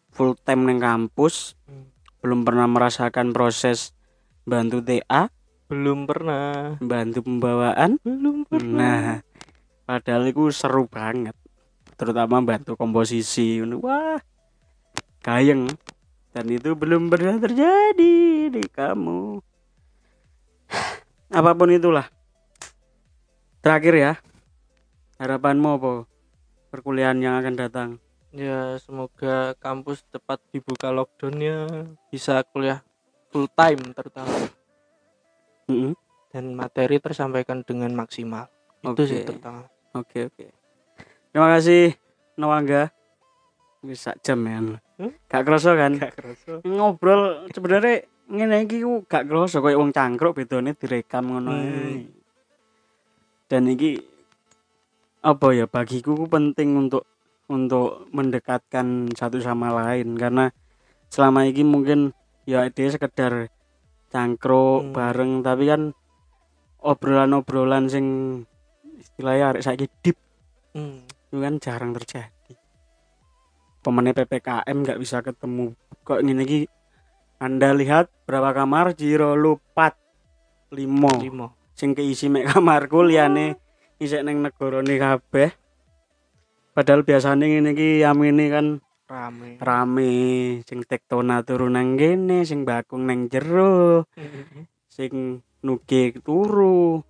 [0.09, 1.89] full time neng kampus Hmm.
[2.21, 3.97] belum pernah merasakan proses
[4.43, 5.33] bantu TA
[5.65, 6.77] Belum pernah.
[6.77, 8.77] bantu pembawaan Belum pernah.
[8.77, 9.25] nah
[9.83, 11.33] padahal itu seru banget
[11.95, 14.21] terutama bantu komposisi wah
[15.19, 15.65] kayeng
[16.33, 19.39] dan itu belum pernah terjadi di kamu
[21.39, 22.09] apa pun itulah
[23.61, 24.13] terakhir ya
[25.21, 25.91] harapanmu apa
[26.73, 27.89] perkuliahan yang akan datang
[28.33, 31.69] Ya, semoga kampus cepat dibuka lockdownnya,
[32.09, 32.81] bisa kuliah
[33.29, 34.49] full time terutama
[35.69, 35.93] Mm-mm.
[36.33, 38.49] dan materi tersampaikan dengan maksimal.
[38.81, 39.29] Itu sih Oke.
[39.29, 39.69] terutama.
[39.93, 40.49] Oke oke.
[41.29, 41.93] Terima kasih
[42.41, 42.89] Nawangga.
[43.83, 44.59] Bisa jam ya.
[44.97, 45.11] Hmm?
[45.27, 45.99] Gak kerasa kan?
[45.99, 46.63] Gak kerasa.
[46.63, 52.07] Ngobrol sebenarnya ngene iki ku gak kerasa koyo wong cangkruk bedone direkam ngono Hmm.
[53.51, 53.99] Dan iki
[55.19, 57.03] apa ya bagiku ku penting untuk
[57.51, 60.49] untuk mendekatkan satu sama lain karena
[61.11, 61.99] selama ini mungkin
[62.47, 63.51] ya dia sekedar
[64.09, 64.93] cangkruk Hmm.
[64.95, 65.81] bareng tapi kan
[66.79, 68.05] obrolan-obrolan sing
[68.97, 70.17] istilahnya arek saiki deep
[70.73, 71.03] Hmm.
[71.29, 72.42] itu kan jarang terjadi
[73.83, 75.75] pemenang PPKM nggak bisa ketemu.
[76.07, 76.61] Kok ngene iki
[77.43, 78.95] Anda lihat berapa kamar?
[78.95, 79.99] Jiro lupat
[80.71, 81.11] limo.
[81.19, 81.47] Limo.
[81.75, 83.59] Sing keisi mek kamarku liyane
[83.99, 85.51] isek neng negarane kabeh.
[86.71, 88.67] Padahal biasanya ngene iki yamine kan
[89.11, 89.59] rame.
[89.59, 90.13] rame.
[90.63, 94.07] Sing tektona turu nang kene sing bakung nang jero
[94.95, 97.03] sing nuge turu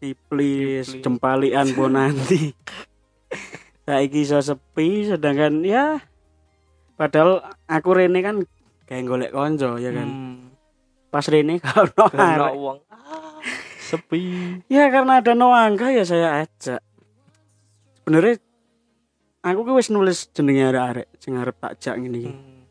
[0.00, 0.96] Kiplis.
[1.04, 2.56] jempalian bonanti
[3.90, 5.98] saiki iso sepi sedangkan ya
[6.94, 8.46] padahal aku rene kan
[8.86, 10.06] kayak golek konco ya kan?
[10.06, 10.38] Hmm.
[11.10, 13.34] pas rene kalau Karena uang ah,
[13.82, 14.62] sepi.
[14.70, 16.78] Ya karena ada Noangga ya saya ajak.
[17.98, 18.38] Sebenarnya
[19.42, 22.30] aku ki wis nulis jenenge arek-arek sing arep tak jak ngene iki.
[22.30, 22.62] Hmm.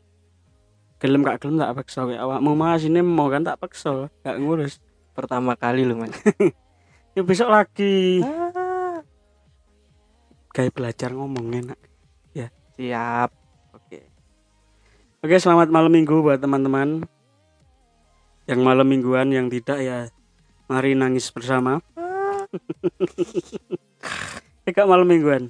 [1.00, 4.80] gelem gak gelem tak paksa kayak awakmu mas ini mau kan tak paksa gak ngurus.
[5.12, 6.16] Pertama kali loh mas.
[7.18, 8.22] Ya besok lagi.
[8.22, 8.49] Ah.
[10.52, 11.80] Kayak belajar ngomong enak
[12.80, 13.36] siap.
[13.76, 14.08] Oke.
[15.20, 17.04] Oke selamat malam minggu buat teman-teman.
[18.48, 20.08] Yang malam mingguan yang tidak ya.
[20.72, 21.84] Mari nangis bersama.
[24.68, 25.50] Eh kak malam mingguan?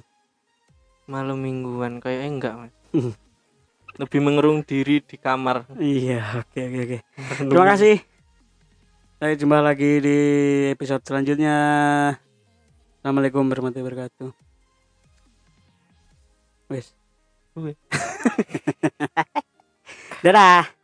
[1.04, 2.72] Malam mingguan kayaknya enggak mas.
[4.00, 5.68] Lebih mengerung diri di kamar.
[5.76, 6.98] Iya oke oke oke.
[7.44, 8.00] Terima kasih.
[9.20, 10.18] Saya jumpa lagi di
[10.72, 11.56] episode selanjutnya.
[13.04, 14.49] Assalamualaikum warahmatullahi wabarakatuh
[16.70, 16.94] wes.
[20.24, 20.79] Dadah